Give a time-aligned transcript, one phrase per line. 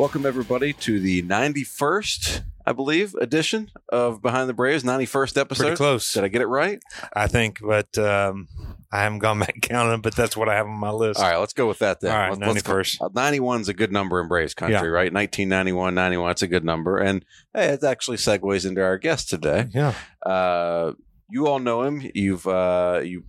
[0.00, 5.62] Welcome, everybody, to the 91st, I believe, edition of Behind the Braves, 91st episode.
[5.62, 6.80] Pretty close, Did I get it right?
[7.12, 8.48] I think, but um,
[8.90, 11.20] I haven't gone back counting, but that's what I have on my list.
[11.20, 12.12] All right, let's go with that then.
[12.12, 13.02] All right, Let's- let's go- 91st.
[13.02, 14.84] uh, 91 is a good number in Braves country, Yeah.
[14.86, 15.12] right?
[15.12, 16.96] 1991, 91, it's a good number.
[16.96, 19.68] And hey, it actually segues into our guest today.
[19.74, 19.92] Yeah,
[20.24, 20.92] Uh,
[21.30, 22.10] you all know him.
[22.14, 23.24] You've uh, you,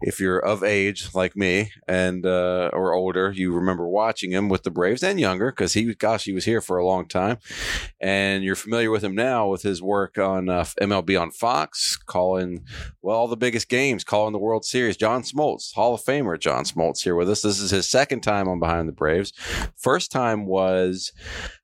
[0.00, 4.62] if you're of age like me and uh, or older, you remember watching him with
[4.62, 7.38] the Braves and younger because he, gosh, he was here for a long time,
[8.00, 12.64] and you're familiar with him now with his work on uh, MLB on Fox, calling
[13.02, 14.96] well all the biggest games, calling the World Series.
[14.96, 17.42] John Smoltz, Hall of Famer, John Smoltz here with us.
[17.42, 19.32] This is his second time on Behind the Braves.
[19.76, 21.12] First time was.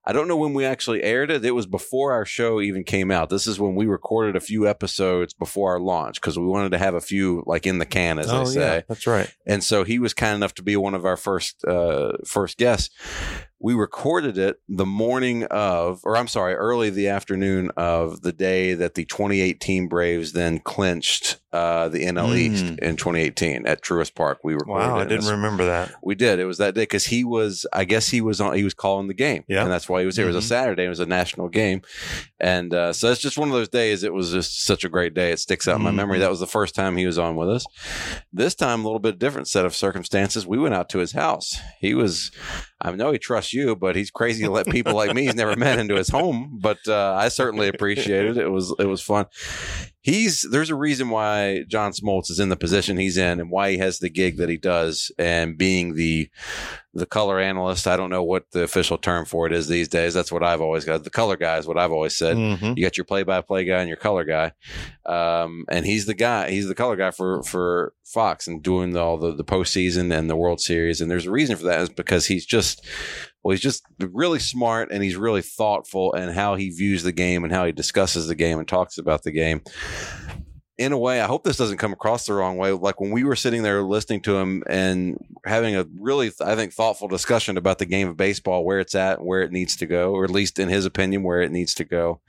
[0.07, 1.45] I don't know when we actually aired it.
[1.45, 3.29] It was before our show even came out.
[3.29, 6.79] This is when we recorded a few episodes before our launch because we wanted to
[6.79, 8.61] have a few like in the can, as oh they say.
[8.77, 9.35] yeah, that's right.
[9.47, 12.95] And so he was kind enough to be one of our first uh, first guests.
[13.59, 18.75] We recorded it the morning of, or I'm sorry, early the afternoon of the day
[18.75, 22.37] that the 2018 Braves then clinched uh, the NL Mm.
[22.37, 24.39] East in 2018 at Truist Park.
[24.45, 24.89] We recorded.
[24.89, 24.99] Wow.
[24.99, 25.95] I didn't remember that.
[26.03, 26.39] we did.
[26.41, 27.65] It was that day because he was.
[27.73, 28.55] I guess he was on.
[28.57, 29.45] He was calling the game.
[29.49, 29.63] Yeah.
[29.63, 30.27] and that's why he was here.
[30.27, 30.49] It was a Mhm.
[30.49, 30.85] Saturday.
[30.85, 31.83] It was a national game,
[32.41, 34.03] and uh, so it's just one of those days.
[34.03, 35.33] It was just such a great day.
[35.33, 36.19] It sticks out in my memory.
[36.19, 36.23] Mhm.
[36.23, 37.65] That was the first time he was on with us.
[38.33, 40.47] This time, a little bit different set of circumstances.
[40.47, 41.57] We went out to his house.
[41.81, 42.31] He was.
[42.83, 45.57] I know he trusts you, but he's crazy to let people like me he's never
[45.57, 46.59] met into his home.
[46.61, 48.45] But uh, I certainly appreciated it.
[48.45, 49.27] It was it was fun
[50.07, 53.73] he's there's a reason why John Smoltz is in the position he's in and why
[53.73, 56.31] he has the gig that he does and being the
[56.95, 57.89] the color analyst.
[57.89, 60.15] I don't know what the official term for it is these days.
[60.15, 61.03] That's what I've always got.
[61.03, 62.37] The color guy is what I've always said.
[62.37, 62.77] Mhm.
[62.77, 64.53] You got your play-by-play guy and your color guy,
[65.05, 66.51] um, and he's the guy.
[66.51, 70.37] He's the color guy for for Fox and doing all the the postseason and the
[70.37, 71.01] World Series.
[71.01, 72.87] And there's a reason for that is because he's just
[73.47, 77.45] well, he's just really smart and he's really thoughtful and how he views the game
[77.45, 79.63] and how he discusses the game and talks about the game.
[80.79, 82.73] In a way, I hope this doesn't come across the wrong way.
[82.73, 86.73] Like when we were sitting there listening to him and having a really, I think,
[86.73, 90.11] thoughtful discussion about the game of baseball, where it's at where it needs to go,
[90.11, 92.21] or at least in his opinion, where it needs to go.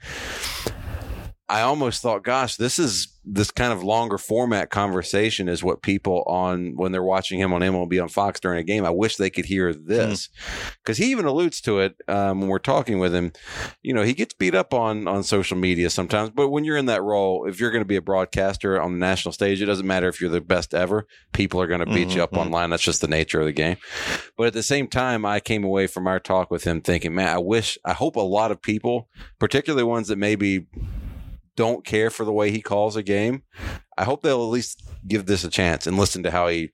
[1.50, 6.22] I almost thought, gosh, this is this kind of longer format conversation is what people
[6.26, 8.86] on when they're watching him on MLB on Fox during a game.
[8.86, 10.30] I wish they could hear this
[10.82, 13.32] because he even alludes to it um, when we're talking with him.
[13.82, 16.86] You know, he gets beat up on on social media sometimes, but when you're in
[16.86, 19.86] that role, if you're going to be a broadcaster on the national stage, it doesn't
[19.86, 21.06] matter if you're the best ever.
[21.32, 22.38] People are going to beat you up Mhm.
[22.38, 22.70] online.
[22.70, 23.76] That's just the nature of the game.
[24.36, 27.28] But at the same time, I came away from our talk with him thinking, man,
[27.28, 30.66] I wish, I hope a lot of people, particularly ones that maybe
[31.58, 33.42] don't care for the way he calls a game.
[33.98, 36.70] I hope they'll at least give this a chance and listen to how he,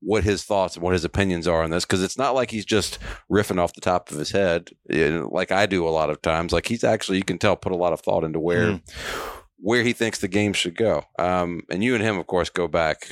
[0.00, 1.84] what his thoughts and what his opinions are on this.
[1.84, 2.98] Because it's not like he's just
[3.30, 6.52] riffing off the top of his head, like I do a lot of times.
[6.52, 8.82] Like he's actually, you can tell, put a lot of thought into where Mm.
[9.58, 11.04] where he thinks the game should go.
[11.18, 13.08] Um, and you and him, of course, go back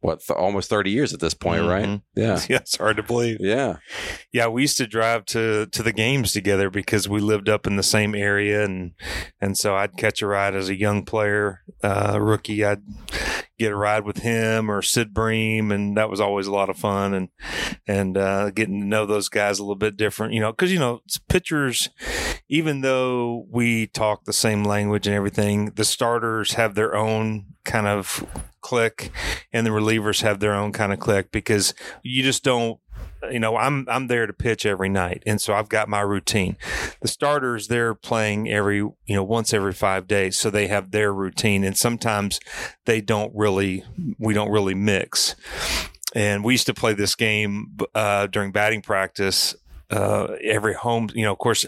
[0.00, 1.84] what th- almost thirty years at this point, right?
[1.86, 2.02] Mhm.
[2.14, 3.38] Yeah, Yeah, it's hard to believe.
[3.40, 3.76] yeah.
[4.32, 7.76] Yeah, we used to drive to to the games together because we lived up in
[7.76, 8.92] the same area, and
[9.40, 12.64] and so I'd catch a ride as a young player, uh, rookie.
[12.64, 12.82] I'd
[13.58, 16.76] get a ride with him or Sid Bream, and that was always a lot of
[16.76, 17.28] fun, and
[17.86, 20.78] and uh, getting to know those guys a little bit different, you know, because you
[20.78, 21.90] know pitchers.
[22.50, 27.86] Even though we talk the same language and everything, the starters have their own kind
[27.86, 28.24] of
[28.62, 29.10] click,
[29.52, 32.78] and the relievers have their own kind of click because you just don't
[33.30, 36.56] you know, I'm I'm there to pitch every night, and so I've got my routine.
[37.00, 41.12] The starters they're playing every you know once every five days, so they have their
[41.12, 42.40] routine, and sometimes
[42.86, 43.84] they don't really
[44.18, 45.34] we don't really mix.
[46.14, 49.54] And we used to play this game uh, during batting practice.
[49.90, 51.64] Uh, every home, you know, of course,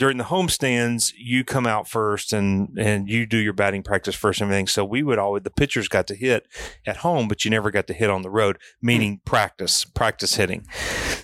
[0.00, 4.14] during the home stands, you come out first and and you do your batting practice
[4.14, 4.66] first and everything.
[4.66, 6.46] So we would always the pitchers got to hit
[6.86, 10.66] at home, but you never got to hit on the road, meaning practice, practice hitting.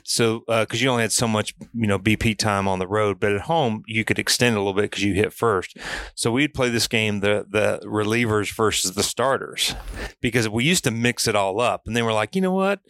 [0.05, 3.33] So because you only had so much, you know, BP time on the road, but
[3.33, 5.79] at home you could extend a little bit because you hit first.
[6.15, 9.75] So we'd play this game the the relievers versus the starters
[10.21, 12.81] because we used to mix it all up, and they were like, you know what,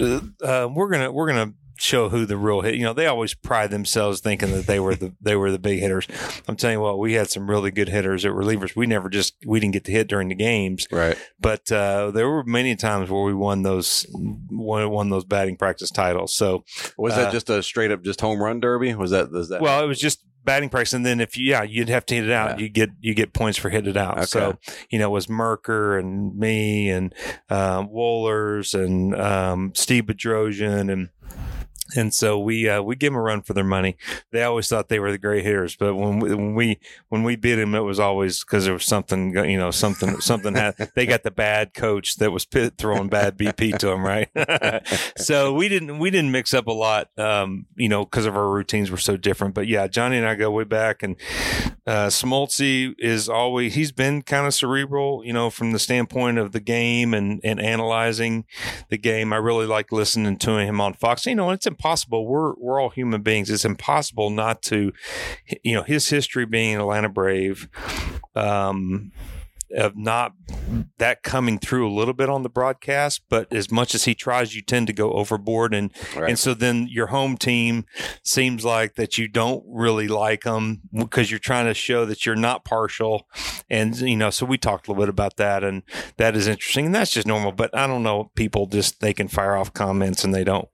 [0.00, 2.74] uh, uh, we're gonna we're gonna show who the real hit.
[2.74, 5.80] You know, they always pride themselves thinking that they were the they were the big
[5.80, 6.06] hitters.
[6.48, 8.74] I'm telling you what, we had some really good hitters at relievers.
[8.76, 11.16] We never just we didn't get to hit during the games, Right.
[11.40, 15.90] but uh, there were many times where we won those won, won those batting practice
[15.90, 16.34] titles.
[16.34, 16.64] So
[16.96, 18.94] Was Uh, that just a straight up just home run derby?
[18.94, 19.60] Was that was that?
[19.60, 22.24] well, it was just batting practice, and then if you yeah, you'd have to hit
[22.24, 22.58] it out.
[22.58, 22.64] Yeah.
[22.64, 24.16] You get you get points for hitting it out.
[24.16, 24.26] Okay.
[24.26, 24.58] So
[24.90, 27.14] you know, it was Mercker and me and
[27.50, 31.10] um, Wohlers and um, Steve Bedrosian and
[31.96, 33.96] and so we uh, we give them a run for their money.
[34.32, 37.36] They always thought they were the great hitters, but when we, when we when we
[37.36, 41.06] beat them, it was always because there was something you know something something had they
[41.06, 44.28] got the bad coach that was pit, throwing bad BP to them, right?
[45.16, 48.48] so we didn't we didn't mix up a lot, um, you know, because of our
[48.48, 49.54] routines were so different.
[49.54, 51.16] But yeah, Johnny and I go way back, and
[51.86, 56.52] uh, Smoltzy is always he's been kind of cerebral, you know, from the standpoint of
[56.52, 58.44] the game and and analyzing
[58.90, 59.32] the game.
[59.32, 61.26] I really like listening to him on Fox.
[61.26, 62.26] You know, it's impossible.
[62.26, 63.50] We're we're all human beings.
[63.50, 64.92] It's impossible not to,
[65.62, 67.68] you know, his history being an Atlanta Brave.
[68.34, 69.12] Um,
[69.76, 70.32] of not
[70.98, 74.54] that coming through a little bit on the broadcast, but as much as he tries,
[74.54, 76.30] you tend to go overboard, and right.
[76.30, 77.84] and so then your home team
[78.22, 82.36] seems like that you don't really like them because you're trying to show that you're
[82.36, 83.26] not partial,
[83.70, 84.30] and you know.
[84.30, 85.82] So we talked a little bit about that, and
[86.16, 87.52] that is interesting, and that's just normal.
[87.52, 90.68] But I don't know, people just they can fire off comments and they don't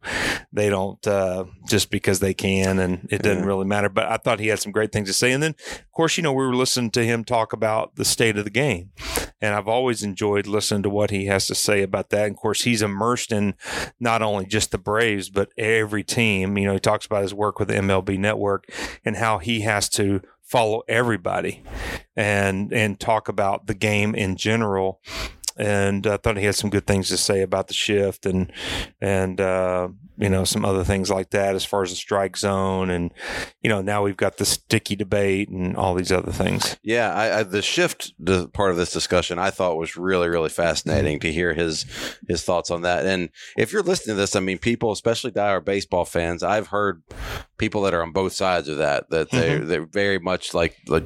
[0.52, 3.46] they don't uh, just because they can, and it doesn't yeah.
[3.46, 3.88] really matter.
[3.88, 6.22] But I thought he had some great things to say, and then of course, you
[6.22, 8.83] know, we were listening to him talk about the state of the game
[9.40, 12.26] and I've always enjoyed listening to what he has to say about that.
[12.26, 13.54] And of course, he's immersed in
[14.00, 16.56] not only just the Braves, but every team.
[16.56, 18.70] You know, he talks about his work with the MLB network
[19.04, 21.62] and how he has to follow everybody
[22.14, 25.00] and and talk about the game in general
[25.56, 28.52] and I thought he had some good things to say about the shift and
[29.00, 32.90] and uh, you know some other things like that as far as the strike zone
[32.90, 33.12] and
[33.62, 36.76] you know now we've got the sticky debate and all these other things.
[36.82, 40.48] Yeah, I, I, the shift the part of this discussion I thought was really really
[40.48, 41.86] fascinating to hear his
[42.28, 43.06] his thoughts on that.
[43.06, 47.02] And if you're listening to this, I mean, people, especially diehard baseball fans, I've heard
[47.58, 49.68] people that are on both sides of that that they mm-hmm.
[49.68, 51.04] they're very much like like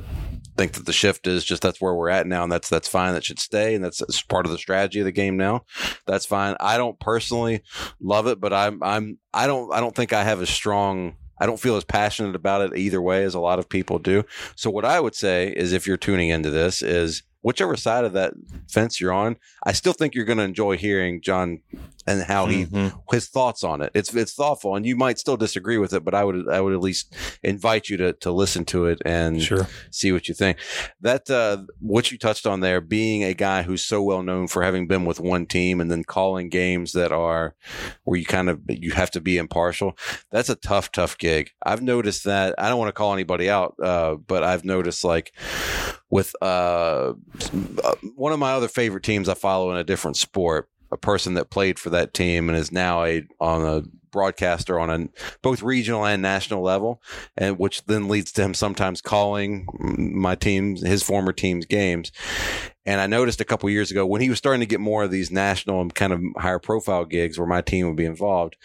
[0.59, 3.15] think that the shift is just that's where we're at now, and that's that's fine.
[3.15, 5.65] That should stay, and that's, that's part of the strategy of the game now.
[6.07, 6.57] That's fine.
[6.61, 7.63] I don't personally
[8.01, 11.47] love it, but I'm I'm I don't I don't think I have a strong I
[11.47, 14.25] don't feel as passionate about it either way as a lot of people do.
[14.57, 18.13] So what I would say is if you're tuning into this is whichever side of
[18.15, 18.35] that
[18.69, 21.61] fence you're on, I still think you're going to enjoy hearing John
[22.09, 22.97] and how he mm-hmm.
[23.11, 23.93] his thoughts on it.
[23.95, 26.73] It's it's thoughtful, and you might still disagree with it, but I would I would
[26.73, 29.69] at least invite you to to listen to it and sure.
[29.91, 30.59] see what you think.
[31.01, 34.63] That uh, what you touched on there, being a guy who's so well known for
[34.63, 37.55] having been with one team and then calling games that are
[38.05, 39.97] where you kind of you have to be impartial.
[40.31, 41.51] That's a tough tough gig.
[41.63, 42.55] I've noticed that.
[42.59, 45.35] I don't want to call anybody out, uh, but I've noticed like
[46.11, 47.13] with uh,
[47.85, 51.35] uh, one of my other favorite teams I follow in a different sport, a person
[51.35, 55.09] that played for that team and is now a on a broadcaster on a
[55.43, 57.03] both regional and national level,
[57.37, 62.11] and which then leads to him sometimes calling my team's his former team's games.
[62.87, 65.11] And I noticed a couple years ago when he was starting to get more of
[65.11, 68.57] these national and kind of higher profile gigs where my team would be involved,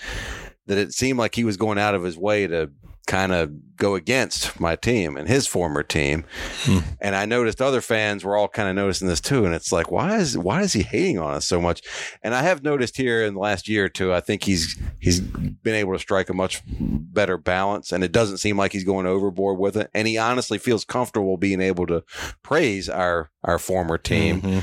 [0.65, 2.71] that it seemed like he was going out of his way to
[3.07, 6.23] kind of go against my team and his former team.
[6.61, 6.79] Hmm.
[7.01, 9.45] And I noticed other fans were all kind of noticing this too.
[9.45, 11.81] And it's like, why is why is he hating on us so much?
[12.21, 15.19] And I have noticed here in the last year or two, I think he's he's
[15.19, 19.05] been able to strike a much better balance, and it doesn't seem like he's going
[19.05, 19.89] overboard with it.
[19.93, 22.03] And he honestly feels comfortable being able to
[22.41, 24.59] praise our our former team mm-hmm.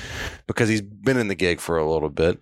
[0.46, 2.40] because he's been in the gig for a little bit.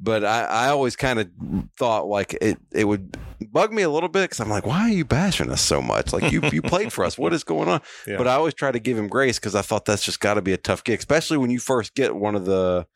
[0.00, 1.30] But I, I always kind of
[1.78, 4.88] thought like it it would bug me a little bit because I'm like, why are
[4.92, 6.12] you bashing us so much?
[6.12, 7.18] Like you you played for us.
[7.18, 7.80] What is going on?
[8.06, 8.18] Yeah.
[8.18, 10.42] But I always try to give him grace because I thought that's just got to
[10.42, 12.86] be a tough gig, especially when you first get one of the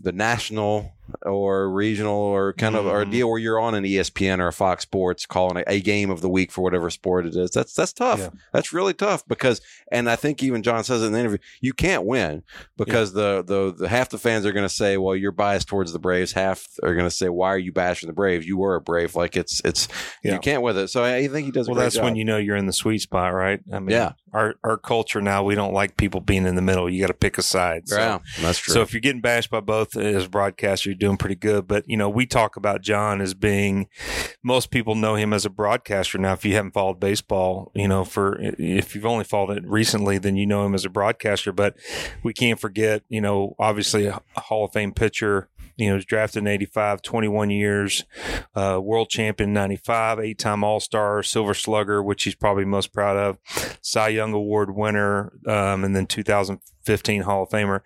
[0.00, 0.92] the national
[1.22, 2.94] or regional or kind of mm-hmm.
[2.94, 5.80] or a deal where you're on an ESPN or a Fox Sports calling a, a,
[5.80, 7.50] game of the week for whatever sport it is.
[7.50, 8.18] That's that's tough.
[8.18, 8.30] Yeah.
[8.52, 9.60] That's really tough because
[9.92, 12.42] and I think even John says in the interview, you can't win
[12.76, 13.22] because yeah.
[13.22, 15.98] the, the the half the fans are going to say, well, you're biased towards the
[15.98, 16.32] Braves.
[16.32, 18.46] Half are going to say, why are you bashing the Braves?
[18.46, 19.14] You were a Brave.
[19.14, 19.88] Like it's it's
[20.22, 20.34] yeah.
[20.34, 20.88] you can't with it.
[20.88, 21.68] So I think he does.
[21.68, 22.04] Well, that's job.
[22.04, 23.60] when you know you're in the sweet spot, right?
[23.72, 24.12] I mean, yeah.
[24.32, 26.90] Our our culture now, we don't like people being in the middle.
[26.90, 27.88] You got to pick a side.
[27.88, 28.74] So, yeah, that's true.
[28.74, 31.68] So if you're getting bashed by both as broadcaster, you're doing pretty good.
[31.68, 33.88] But but you know, we talk about John as being
[34.44, 36.18] most people know him as a broadcaster.
[36.18, 40.18] Now, if you haven't followed baseball, you know, for if you've only followed it recently,
[40.18, 41.52] then you know him as a broadcaster.
[41.52, 41.74] But
[42.22, 46.42] we can't forget, you know, obviously a Hall of Fame pitcher you know, was drafted
[46.42, 48.04] in 85, 21 years,
[48.54, 53.16] uh, world champion 95, eight time All Star, Silver Slugger, which he's probably most proud
[53.16, 53.38] of,
[53.80, 57.80] Cy Young Award winner, um, and then 2015 Hall of Famer.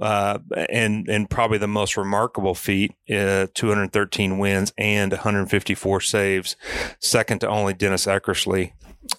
[0.00, 0.38] Uh,
[0.70, 6.56] and, and probably the most remarkable feat, uh, 213 wins and 154 saves,
[6.98, 8.72] second to only Dennis Eckersley.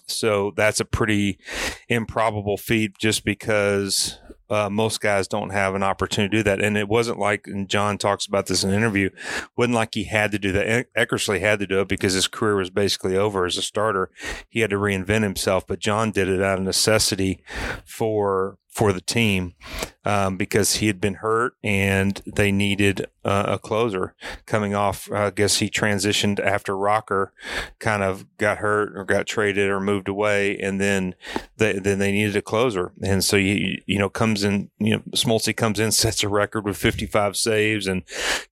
[0.06, 1.38] So that's a pretty
[1.88, 4.18] improbable feat just because
[4.50, 6.60] uh, most guys don't have an opportunity to do that.
[6.60, 9.10] And it wasn't like, and John talks about this in an interview,
[9.56, 10.92] wasn't like he had to do that.
[10.94, 14.10] Eckersley had to do it because his career was basically over as a starter.
[14.48, 17.42] He had to reinvent himself, but John did it out of necessity
[17.84, 19.54] for for the team
[20.04, 24.14] um, because he had been hurt and they needed uh, a closer
[24.46, 25.10] coming off.
[25.12, 27.32] I guess he transitioned after Rocker
[27.78, 31.14] kind of got hurt or got traded or moved away, and then
[31.58, 32.92] they, then they needed a closer.
[33.02, 36.64] And so you you know comes in you know Smoltz comes in sets a record
[36.64, 38.02] with 55 saves and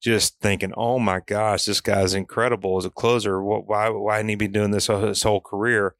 [0.00, 3.42] just thinking, oh my gosh, this guy's incredible as a closer.
[3.42, 5.94] Why why hadn't he been doing this his whole career?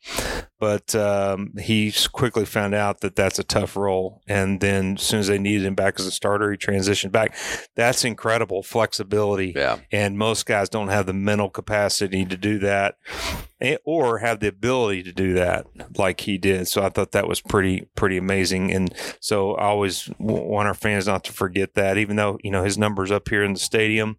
[0.60, 5.20] But um, he quickly found out that that's a tough role, and then as soon
[5.20, 7.34] as they needed him back as a starter, he transitioned back.
[7.74, 9.52] That's incredible flexibility.
[9.54, 9.78] Yeah.
[9.90, 12.96] And most guys don't have the mental capacity to do that
[13.84, 16.68] or have the ability to do that like he did.
[16.68, 18.72] So I thought that was pretty, pretty amazing.
[18.72, 22.64] And so I always want our fans not to forget that, even though, you know,
[22.64, 24.18] his numbers up here in the stadium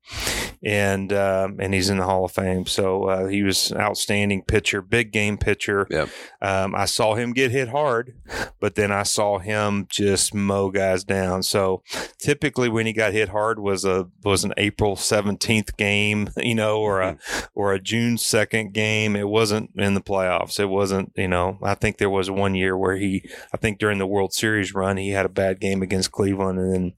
[0.64, 2.66] and, um, and he's in the Hall of Fame.
[2.66, 5.88] So uh, he was an outstanding pitcher, big game pitcher.
[5.90, 6.10] Yep.
[6.42, 8.16] Um, I saw him get hit hard,
[8.60, 11.44] but then I saw him just mow guys down.
[11.44, 11.84] So
[12.18, 16.80] typically when he got hit hard was a was an April seventeenth game, you know,
[16.80, 17.46] or a mm-hmm.
[17.54, 19.16] or a June second game.
[19.16, 20.60] It wasn't in the playoffs.
[20.60, 21.58] It wasn't, you know.
[21.64, 24.98] I think there was one year where he, I think during the World Series run,
[24.98, 26.94] he had a bad game against Cleveland, and then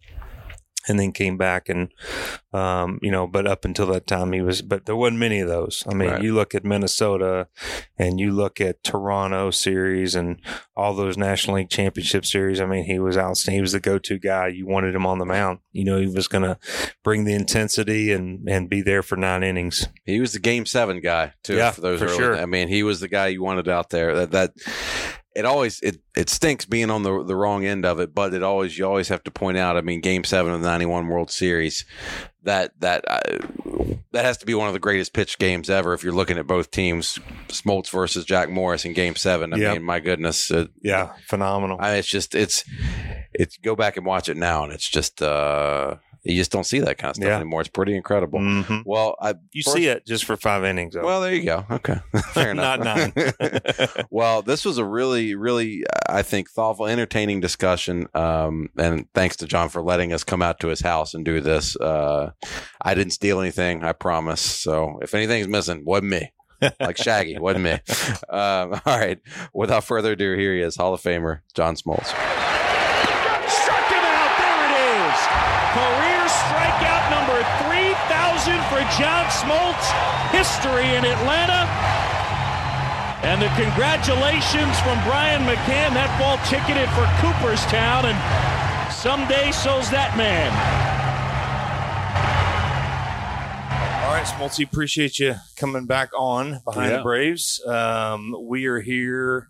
[0.88, 1.90] and then came back and
[2.54, 5.48] um, you know but up until that time he was but there wasn't many of
[5.48, 5.84] those.
[5.88, 6.24] I mean right.
[6.24, 7.48] you look at minnesota
[7.98, 10.40] and you look at toronto series and
[10.76, 13.58] all those national league championship series i mean he was outstanding.
[13.58, 14.48] He was the go-to guy.
[14.48, 15.60] You wanted him on the mound.
[15.72, 16.58] You know he was going to
[17.04, 19.88] bring the intensity and and be there for nine innings.
[20.06, 22.38] He was the game seven guy too yeah, for those for early, sure.
[22.38, 24.14] i mean he was the guy you wanted out there.
[24.26, 24.52] That that
[25.34, 28.44] it always it it stinks being on the the wrong end of it, but it
[28.44, 29.78] always you always have to point out.
[29.78, 31.86] I mean, Game Seven of the '91 World Series,
[32.44, 35.94] that that uh, that has to be one of the greatest pitch games ever.
[35.94, 39.54] If you're looking at both teams, Smoltz versus Jack Morris in Game Seven.
[39.54, 39.74] I yep.
[39.74, 41.78] mean, my goodness, it, yeah, phenomenal.
[41.80, 42.66] I, it's just it's
[43.34, 45.22] it's go back and watch it now, and it's just.
[45.22, 47.36] uh you just don't see that kind of stuff yeah.
[47.36, 47.62] anymore.
[47.62, 48.40] It's pretty incredible.
[48.40, 48.82] Mm-hmm.
[48.86, 50.94] Well, I, you first, see it just for five innings.
[50.94, 51.04] Though.
[51.04, 51.66] Well, there you go.
[51.70, 52.00] Okay,
[52.34, 52.80] fair enough.
[52.80, 53.14] Not nine.
[54.10, 58.08] well, this was a really, really, I think, thoughtful, entertaining discussion.
[58.14, 61.42] Um, and thanks to John for letting us come out to his house and do
[61.42, 61.76] this.
[61.76, 62.32] Uh,
[62.82, 64.42] I didn't steal anything, I promise.
[64.42, 66.32] So if anything's missing, wasn't me.
[66.80, 67.72] like Shaggy, wasn't me.
[68.30, 69.20] Um, all right.
[69.54, 72.06] Without further ado, here he is, Hall of Famer John Smoltz.
[73.50, 74.38] Struck him out.
[74.38, 74.76] There it
[75.10, 75.28] is.
[75.74, 76.11] Career
[76.50, 79.86] strikeout number 3,000 for John Smoltz.
[80.32, 81.68] History in Atlanta.
[83.24, 85.94] And the congratulations from Brian McCann.
[85.94, 88.06] That ball ticketed for Cooperstown.
[88.10, 88.18] And
[88.92, 90.50] someday so's that man.
[94.04, 96.98] All right, Smoltzy, appreciate you coming back on behind Yeah.
[96.98, 97.66] the Braves.
[97.66, 99.48] Um, we are here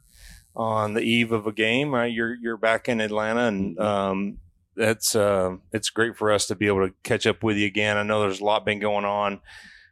[0.56, 1.94] on the eve of a game.
[1.94, 2.12] Right?
[2.12, 4.38] You're you're back in Atlanta, and um,
[4.76, 7.98] that's uh, it's great for us to be able to catch up with you again.
[7.98, 9.42] I know there's a lot been going on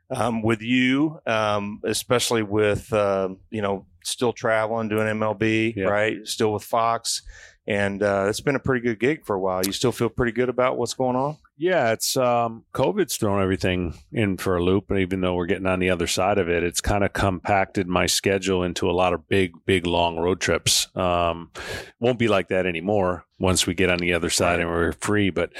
[0.10, 5.86] um, with you, um, especially with uh, you know still traveling, doing MLB, Yeah.
[5.86, 6.18] right?
[6.26, 7.22] Still with Fox,
[7.68, 9.66] and uh, it's been a pretty good gig for a while.
[9.66, 11.38] You still feel pretty good about what's going on?
[11.62, 15.66] Yeah, it's um, COVID's thrown everything in for a loop, and even though we're getting
[15.66, 19.12] on the other side of it, it's kind of compacted my schedule into a lot
[19.12, 20.88] of big, big, long road trips.
[20.96, 21.52] Um,
[22.00, 25.32] won't be like that anymore once we get on the other side and we're free.
[25.32, 25.52] But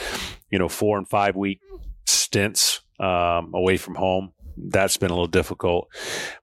[0.50, 1.60] you know, four and five week
[2.06, 4.32] stints um, away from home.
[4.56, 5.90] That's been a little difficult,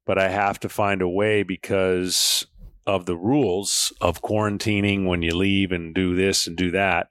[0.04, 2.46] but I have to find a way because
[2.86, 7.08] of the rules of quarantining when you leave and do this and do that.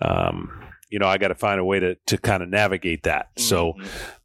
[0.00, 3.28] Um, you know, I got to find a way to, to kind of navigate that.
[3.36, 3.74] So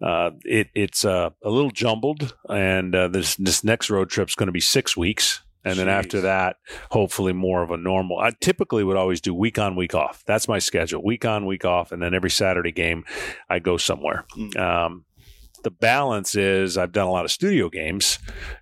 [0.01, 4.47] uh, it, it's uh, a little jumbled, and uh, this this next road trip's going
[4.47, 6.57] to be six weeks, and then after that,
[6.91, 8.19] hopefully more of a normal.
[8.19, 10.23] I typically would always do week on, week off.
[10.25, 13.03] That's my schedule: week on, week off, and then every Saturday game,
[13.49, 14.25] I go somewhere.
[14.37, 14.57] Mm.
[14.57, 15.05] Um,
[15.63, 18.19] the balance is I've done a lot of studio games,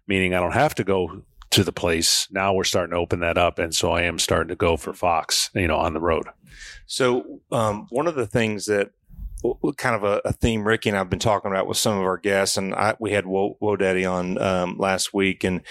[0.08, 2.28] meaning I don't have to go to the place.
[2.32, 4.94] Now we're starting to open that up, and so I am starting to go for
[4.94, 6.28] Fox, you know, on the road.
[6.86, 8.92] So, um, one of the things that
[9.78, 12.18] kind of a, a theme Ricky and I've been talking about with some of our
[12.18, 15.62] guests, and I, we had Wo, Wo Daddy on um, last week, and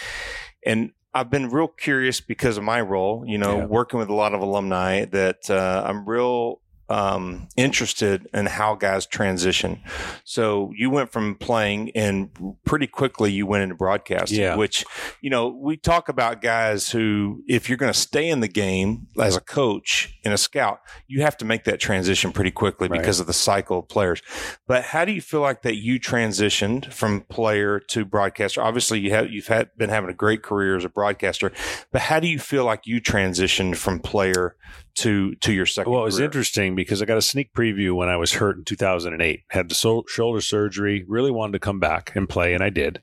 [0.65, 3.67] and I've been real curious because of my role, you know, Yeah.
[3.67, 5.05] working with a lot of alumni.
[5.07, 6.61] That uh, I'm real
[6.91, 9.81] um, interested in how guys transition.
[10.25, 12.31] So you went from playing and
[12.67, 14.57] pretty quickly you went into broadcasting, Yeah.
[14.57, 14.85] which,
[15.23, 19.07] you know, we talk about guys who, if you're going to stay in the game
[19.21, 22.99] as a coach and a scout, you have to make that transition pretty quickly Right.
[23.01, 24.21] because of the cycle of players.
[24.67, 28.61] But how do you feel like that you transitioned from player to broadcaster?
[28.61, 31.53] Obviously, you have you've had been having a great career as a broadcaster,
[31.93, 34.57] but how do you feel like you transitioned from player
[34.97, 35.93] to to your second?
[35.93, 36.27] Well, it was career?
[36.27, 39.41] interesting because I got a sneak preview when I was hurt in 2008.
[39.49, 43.01] Had the sol- shoulder surgery, really wanted to come back and play, and I did.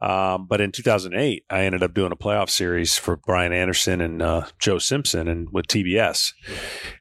[0.00, 4.22] Um, but in 2008, I ended up doing a playoff series for Brian Anderson and
[4.22, 6.32] uh, Joe Simpson and with TBS.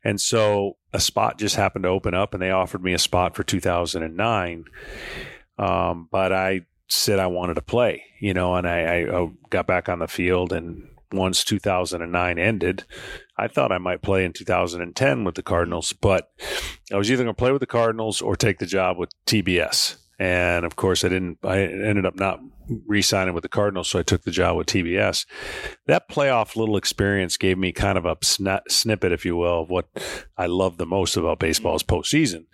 [0.04, 3.36] And so a spot just happened to open up, and they offered me a spot
[3.36, 4.66] for 2009.
[5.58, 9.90] Um, but I said I wanted to play, you know, and I, I got back
[9.90, 10.52] on the field.
[10.52, 12.84] And once 2009 ended,
[13.38, 16.32] I thought I might play in 2010 with the Cardinals, but
[16.92, 19.98] I was either going to play with the Cardinals or take the job with TBS.
[20.20, 21.40] And of course, I didn't.
[21.44, 22.42] I ended up not
[22.86, 25.26] re-signing with the Cardinals, so I took the job with TBS.
[25.88, 29.70] That playoff little experience gave me kind of a sna- snippet, if you will, of
[29.70, 29.88] what
[30.38, 32.46] I love the most about baseball's postseason.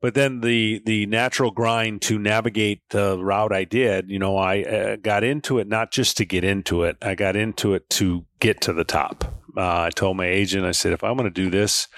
[0.00, 4.62] But then the the natural grind to navigate the route I did, you know, I
[4.62, 6.96] uh, got into it not just to get into it.
[7.00, 9.24] I got into it to get to the top.
[9.56, 11.88] Uh, I told my agent, I said, if I'm going to do this,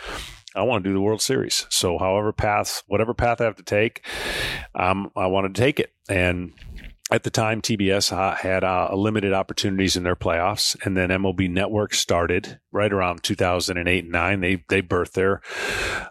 [0.59, 1.67] I want to do the World Series.
[1.71, 4.05] So, however path, whatever path I have to take,
[4.75, 5.93] um, I want to take it.
[6.09, 6.53] And
[7.11, 11.49] at the time, TBS uh, had uh, limited opportunities in their playoffs, and then MLB
[11.50, 14.41] Network started right around 2008 and nine.
[14.41, 15.41] They they birthed their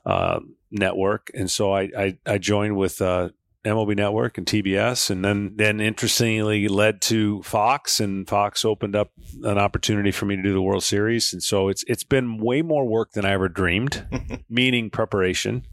[0.05, 0.39] uh,
[0.71, 3.01] network, and so I I, I joined with.
[3.01, 3.29] Uh,
[3.67, 9.11] MLB Network and TBS, and then then interestingly led to Fox, and Fox opened up
[9.43, 12.61] an opportunity for me to do the World Series, and so it's it's been way
[12.61, 14.05] more work than I ever dreamed,
[14.49, 15.65] meaning preparation,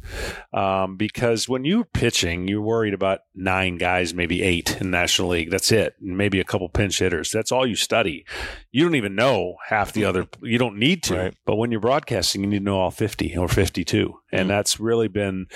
[0.53, 5.29] um, because when you're pitching, you're worried about nine guys, maybe eight in the National
[5.29, 5.51] League.
[5.51, 7.31] That's it, and maybe a couple pinch hitters.
[7.31, 8.25] That's all you study.
[8.73, 10.27] You don't even know half the other.
[10.45, 11.35] You don't need to, Right.
[11.47, 15.09] but when you're broadcasting, you need to know all 50 or 52, and that's really
[15.09, 15.47] been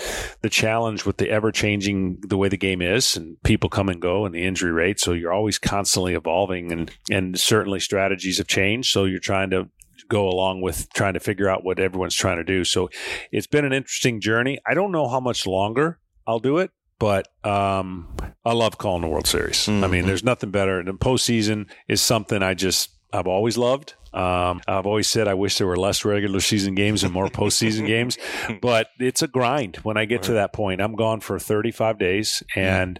[0.41, 4.01] the challenge with the ever changing the way the game is and people come and
[4.01, 8.47] go and the injury rate so you're always constantly evolving and and certainly strategies have
[8.47, 9.69] changed so you're trying to
[10.09, 12.89] go along with trying to figure out what everyone's trying to do so
[13.33, 17.29] it's been an interesting journey i don't know how much longer i'll do it but
[17.45, 18.09] um,
[18.45, 19.69] I love calling the World Series.
[19.69, 20.07] I mean, Mhm.
[20.07, 20.81] there's nothing better.
[20.81, 23.95] And postseason is something I just I've always loved.
[24.13, 27.87] Um, I've always said I wish there were less regular season games and more postseason
[27.87, 28.19] games,
[28.63, 30.81] but it's a grind when I get to that point.
[30.81, 32.99] I'm gone for 35 days and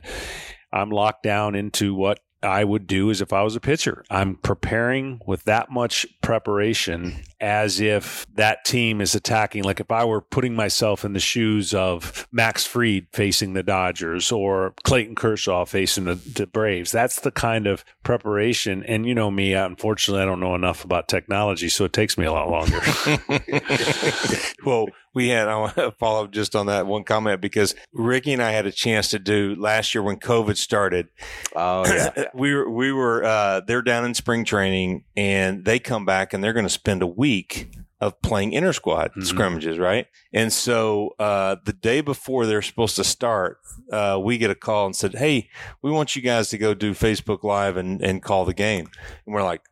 [0.73, 4.05] I'm locked down into what I would do as if I was a pitcher.
[4.11, 9.65] I'm preparing with that much preparation as if that team is attacking.
[9.65, 14.33] Like if I were putting myself in the shoes of Max Fried facing the Dodgers
[14.33, 16.91] or Clayton Kershaw facing the, the Braves.
[16.91, 18.83] That's the kind of preparation.
[18.85, 22.27] And you know me, unfortunately, I don't know enough about technology, so it takes me
[22.27, 22.81] a lot longer.
[24.65, 28.33] well, we had, I want to follow up just on that one comment because Ricky
[28.33, 31.09] and I had a chance to do last year when COVID started.
[31.55, 32.25] Oh yeah.
[32.35, 36.43] we were, we were, uh, they're down in spring training and they come back and
[36.43, 37.28] they're going to spend a week
[38.01, 39.25] of playing inter squad Mhm.
[39.25, 40.07] scrimmages, right?
[40.33, 43.59] And so, uh, the day before they're supposed to start,
[43.93, 45.49] uh, we get a call and said, Hey,
[45.83, 48.87] we want you guys to go do Facebook live and, and call the game.
[49.27, 49.63] And we're like,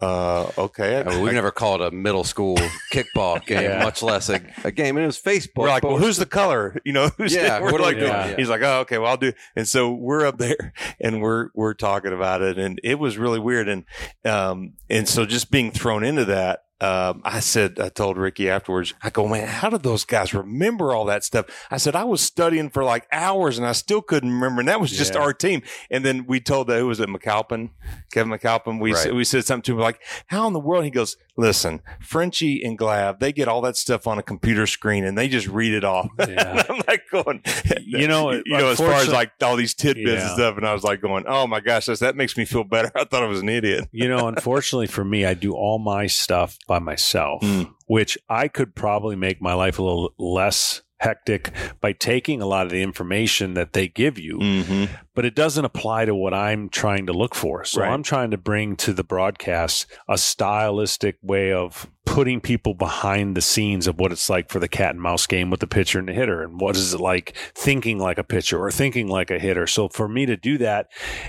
[0.00, 1.00] uh, okay.
[1.00, 2.56] I mean, we've never called a middle school
[2.92, 3.82] kickball game, Yeah.
[3.84, 4.96] much less a, a game.
[4.96, 5.48] And it was Facebook.
[5.56, 6.76] We're like, but well, who's the color?
[6.84, 8.10] You know, who's Yeah, we're what are we like, doing?
[8.10, 8.36] Yeah.
[8.36, 9.32] he's like, oh, okay, well, I'll do.
[9.54, 13.40] And so we're up there and we're we're talking about it, and it was really
[13.40, 13.84] weird, and
[14.24, 16.60] um, and so just being thrown into that.
[16.78, 20.94] Um, I said, I told Ricky afterwards, I go, man, how did those guys remember
[20.94, 21.46] all that stuff?
[21.70, 24.60] I said, I was studying for like hours and I still couldn't remember.
[24.60, 25.20] And that was just Yeah.
[25.22, 25.62] our team.
[25.90, 27.70] And then we told that, who was it, McAlpin,
[28.12, 28.78] Kevin McAlpin?
[28.78, 29.14] We, Right.
[29.14, 30.84] we said something to him like, how in the world?
[30.84, 35.04] He goes, listen, Frenchie and Glav, they get all that stuff on a computer screen
[35.04, 36.08] and they just read it off.
[36.28, 36.64] Yeah.
[36.68, 37.42] I'm like going,
[37.82, 40.56] You know, you know, as far as like all these tidbits and stuff.
[40.56, 42.90] And I was like going, oh my gosh, that's, that makes me feel better.
[42.96, 43.88] I thought I was an idiot.
[43.92, 47.70] you know, unfortunately for me, I do all my stuff by myself, Mm.
[47.86, 52.66] which I could probably make my life a little less hectic by taking a lot
[52.66, 54.84] of the information that they give you, Mm-hmm.
[55.14, 57.64] but it doesn't apply to what I'm trying to look for.
[57.64, 57.90] So Right.
[57.92, 63.42] I'm trying to bring to the broadcast a stylistic way of putting people behind the
[63.42, 66.08] scenes of what it's like for the cat and mouse game with the pitcher and
[66.08, 69.38] the hitter and what is it like thinking like a pitcher or thinking like a
[69.40, 69.66] hitter.
[69.66, 70.86] So for me to do that,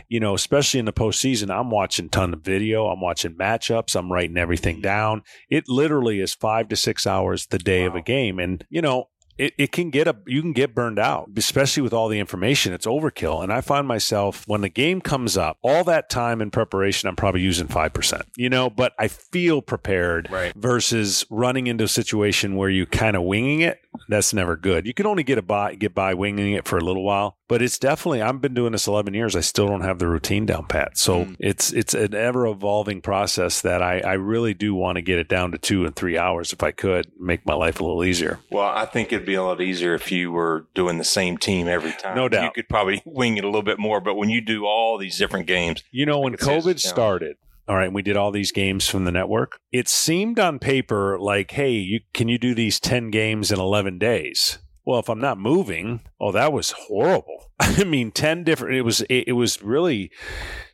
[0.07, 4.11] you know, especially in the postseason, I'm watching ton of video, I'm watching matchups, I'm
[4.11, 5.23] writing everything down.
[5.49, 8.37] It literally is five to six hours the day of a game.
[8.39, 11.93] And, you know, it, it can get a you can get burned out especially with
[11.93, 12.73] all the information.
[12.73, 13.43] It's overkill.
[13.43, 17.15] And i find myself when the game comes up all that time in preparation i'm
[17.15, 20.53] probably using 5% you know but i feel prepared Right.
[20.55, 24.93] versus running into a situation where you kind of winging it that's never good you
[24.93, 27.77] can only get a by get by winging it for a little while but it's
[27.79, 30.97] definitely i've been doing this 11 years i still don't have the routine down pat
[30.97, 31.35] so Mm.
[31.39, 35.27] it's it's an ever evolving process that i i really do want to get it
[35.27, 38.39] down to two and three hours if i could make my life a little easier
[38.51, 41.67] Well, I think it'd be a lot easier if you were doing the same team
[41.67, 42.15] every time.
[42.15, 42.43] No doubt.
[42.43, 45.17] You could probably wing it a little bit more, but when you do all these
[45.17, 48.17] different games, You know, when could see it's a COVID started, all right, we did
[48.17, 52.37] all these games from the network, it seemed on paper like, hey, you can you
[52.37, 54.59] do these 10 games in 11 days?
[54.85, 57.46] Well, if I'm not moving, oh, that was horrible.
[57.59, 60.11] I mean, 10 different, it was, it, it was really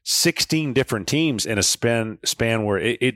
[0.04, 3.16] 16 different teams in a span, span where it, it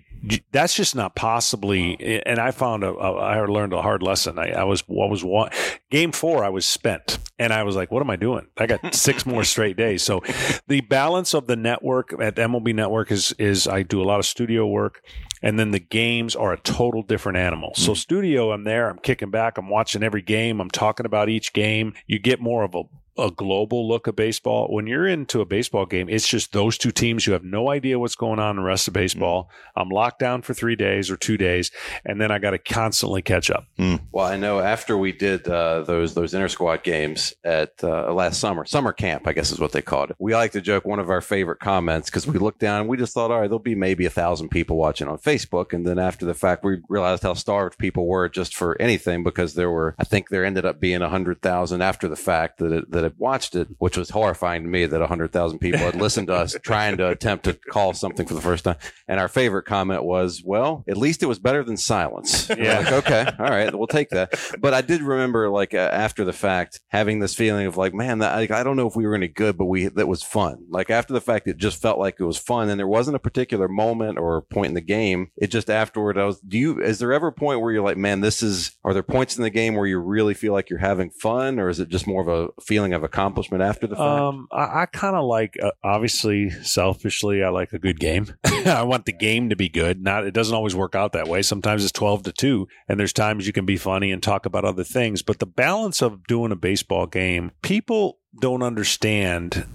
[0.51, 2.21] that's just not possibly.
[2.25, 4.39] And I found a, a I learned a hard lesson.
[4.39, 5.51] I, I was, what was one
[5.91, 8.47] game four, I was spent and I was like, what am I doing?
[8.57, 10.03] I got six more straight days.
[10.03, 10.21] So
[10.67, 14.25] the balance of the network at MLB Network is is I do a lot of
[14.25, 15.01] studio work,
[15.41, 17.73] and then the games are a total different animal.
[17.75, 17.97] So hmm.
[17.97, 21.93] studio, I'm there, I'm kicking back, I'm watching every game, I'm talking about each game.
[22.07, 22.83] You get more of a
[23.17, 24.67] a global look of baseball.
[24.69, 27.25] When you're into a baseball game, it's just those two teams.
[27.25, 29.49] You have no idea what's going on in the rest of baseball.
[29.75, 31.71] I'm locked down for three days or two days,
[32.05, 33.65] and then I got to constantly catch up.
[34.11, 38.39] Well, I know after we did uh, those those inter squad games at uh, last
[38.39, 40.15] summer, summer camp, I guess is what they called it.
[40.19, 42.97] We like to joke one of our favorite comments because we looked down, and we
[42.97, 45.99] just thought, all right, there'll be maybe a thousand people watching on Facebook, and then
[45.99, 49.95] after the fact, we realized how starved people were just for anything because there were,
[49.97, 53.03] I think, there ended up being a hundred thousand after the fact that it, that
[53.07, 56.33] had watched it, which was horrifying to me that hundred thousand people had listened to
[56.33, 58.75] us trying to attempt to call something for the first time.
[59.07, 62.49] And our favorite comment was, well, at least it was better than silence.
[62.57, 62.79] Yeah.
[62.79, 63.25] like, okay.
[63.39, 63.73] All right.
[63.73, 64.33] We'll take that.
[64.59, 68.19] But I did remember, like, uh, after the fact, having this feeling of, like, man,
[68.19, 70.65] that, like, I don't know if we were any good, but we, that was fun.
[70.69, 72.69] Like, after the fact, it just felt like it was fun.
[72.69, 75.29] And there wasn't a particular moment or point in the game.
[75.37, 77.97] It just afterward, I was, do you, is there ever a point where you're like,
[77.97, 80.79] man, this is, are there points in the game where you really feel like you're
[80.79, 81.59] having fun?
[81.59, 84.07] Or is it just more of a feeling of accomplishment after the fact?
[84.07, 88.33] Um, I, I kind of like, uh, obviously, selfishly, I like a good game.
[88.45, 90.01] I want the game to be good.
[90.01, 91.41] Not, it doesn't always work out that way.
[91.41, 94.65] Sometimes it's twelve to two, and there's times you can be funny and talk about
[94.65, 95.21] other things.
[95.21, 99.65] But the balance of doing a baseball game, people don't understand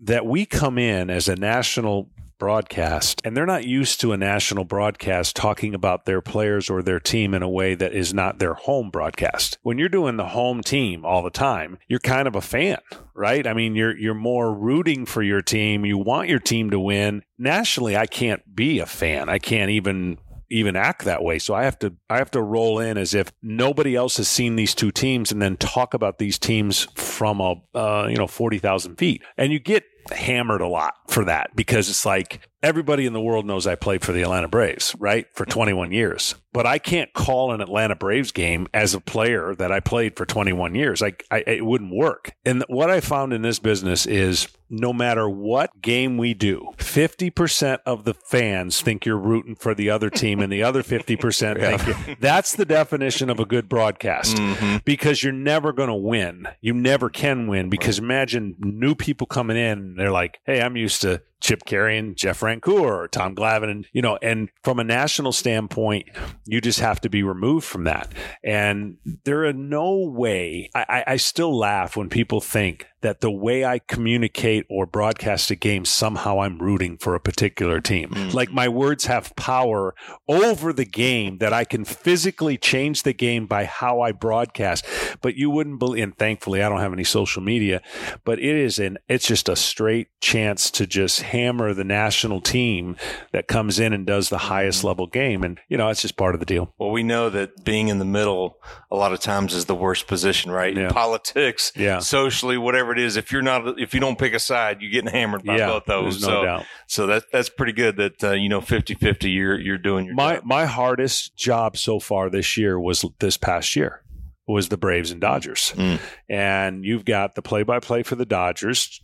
[0.00, 4.64] that we come in as a national broadcast and they're not used to a national
[4.64, 8.54] broadcast talking about their players or their team in a way that is not their
[8.54, 9.58] home broadcast.
[9.62, 12.78] When you're doing the home team all the time, you're kind of a fan,
[13.14, 13.46] right?
[13.46, 15.84] I mean, you're you're more rooting for your team.
[15.84, 17.22] You want your team to win.
[17.38, 19.28] Nationally, I can't be a fan.
[19.28, 20.18] I can't even
[20.50, 21.38] even act that way.
[21.38, 24.56] So I have to I have to roll in as if nobody else has seen
[24.56, 28.58] these two teams and then talk about these teams from a uh, you know forty
[28.58, 33.12] thousand feet, and you get hammered a lot for that because it's like everybody in
[33.12, 35.26] the world knows I played for the Atlanta Braves, right?
[35.34, 36.34] For 21 years.
[36.52, 40.24] But I can't call an Atlanta Braves game as a player that I played for
[40.24, 41.02] 21 years.
[41.02, 42.32] I, I it wouldn't work.
[42.44, 47.80] And what I found in this business is no matter what game we do, 50%
[47.84, 52.08] of the fans think you're rooting for the other team and the other 50% think
[52.08, 54.78] you That's the definition of a good broadcast mm-hmm.
[54.84, 56.48] because you're never going to win.
[56.60, 61.02] You never can win because imagine new people coming in they're like, "Hey, I'm used
[61.02, 65.30] to Chip Caray and Jeff Francoeur Tom Glavine, and you know, and from a national
[65.30, 66.08] standpoint,
[66.46, 68.10] you just have to be removed from that.
[68.42, 70.70] And there are no way.
[70.74, 75.50] I, I, I still laugh when people think that the way I communicate or broadcast
[75.50, 78.08] a game somehow I'm rooting for a particular team.
[78.08, 78.32] Mm.
[78.32, 79.94] Like my words have power
[80.26, 84.86] over the game that I can physically change the game by how I broadcast.
[85.20, 87.82] But you wouldn't believe, and thankfully I don't have any social media,
[88.24, 92.96] but it is an, it's just a straight chance to just hammer the national team
[93.32, 94.88] that comes in and does the highest mm-hmm.
[94.88, 95.42] level game.
[95.42, 96.72] And, you know, it's just part of the deal.
[96.78, 98.56] Well, we know that being in the middle
[98.90, 100.74] a lot of times is the worst position, right?
[100.74, 100.90] Yeah.
[100.90, 101.98] Politics, Yeah.
[101.98, 103.16] socially, whatever it is.
[103.16, 105.66] If you're not, if you don't pick a side, you're getting hammered by yeah.
[105.68, 106.20] both those.
[106.22, 106.64] No so, doubt.
[106.86, 107.96] so that that's pretty good.
[107.96, 110.44] That uh, you know, 50-50, You're you're doing your my job.
[110.44, 114.02] my hardest job so far this year was this past year.
[114.46, 115.72] was the Braves and Dodgers.
[115.76, 116.00] Mm.
[116.28, 119.00] And you've got the play by play for the Dodgers,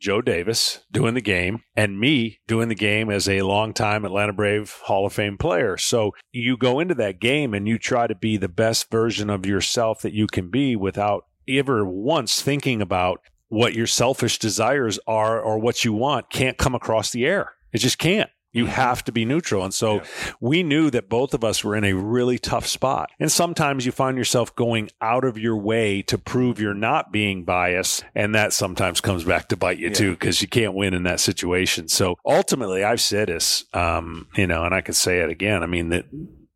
[0.00, 4.70] Joe Davis doing the game, and me doing the game as a longtime Atlanta Brave
[4.84, 5.76] Hall of Fame player.
[5.76, 9.46] So you go into that game and you try to be the best version of
[9.46, 15.40] yourself that you can be without ever once thinking about what your selfish desires are
[15.40, 17.52] or what you want can't come across the air.
[17.72, 18.30] It just can't.
[18.52, 19.64] You have to be neutral.
[19.64, 20.04] And so Yeah.
[20.40, 23.10] we knew that both of us were in a really tough spot.
[23.18, 27.44] And sometimes you find yourself going out of your way to prove you're not being
[27.44, 28.04] biased.
[28.14, 29.94] And that sometimes comes back to bite you Yeah.
[29.94, 31.88] too, because you can't win in that situation.
[31.88, 35.64] So ultimately, I've said this, um, you know, and I can say it again.
[35.64, 36.04] I mean, that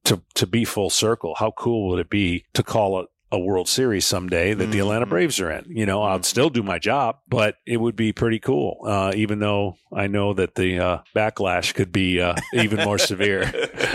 [0.04, 3.08] to, to be full circle, how cool would it be to call it?
[3.30, 5.10] A World Series someday that the Atlanta Mhm.
[5.10, 5.66] Braves are in.
[5.68, 8.80] You know, I'd still do my job, but it would be pretty cool.
[8.86, 13.50] Uh, even though I know that the uh, backlash could be uh, even more severe.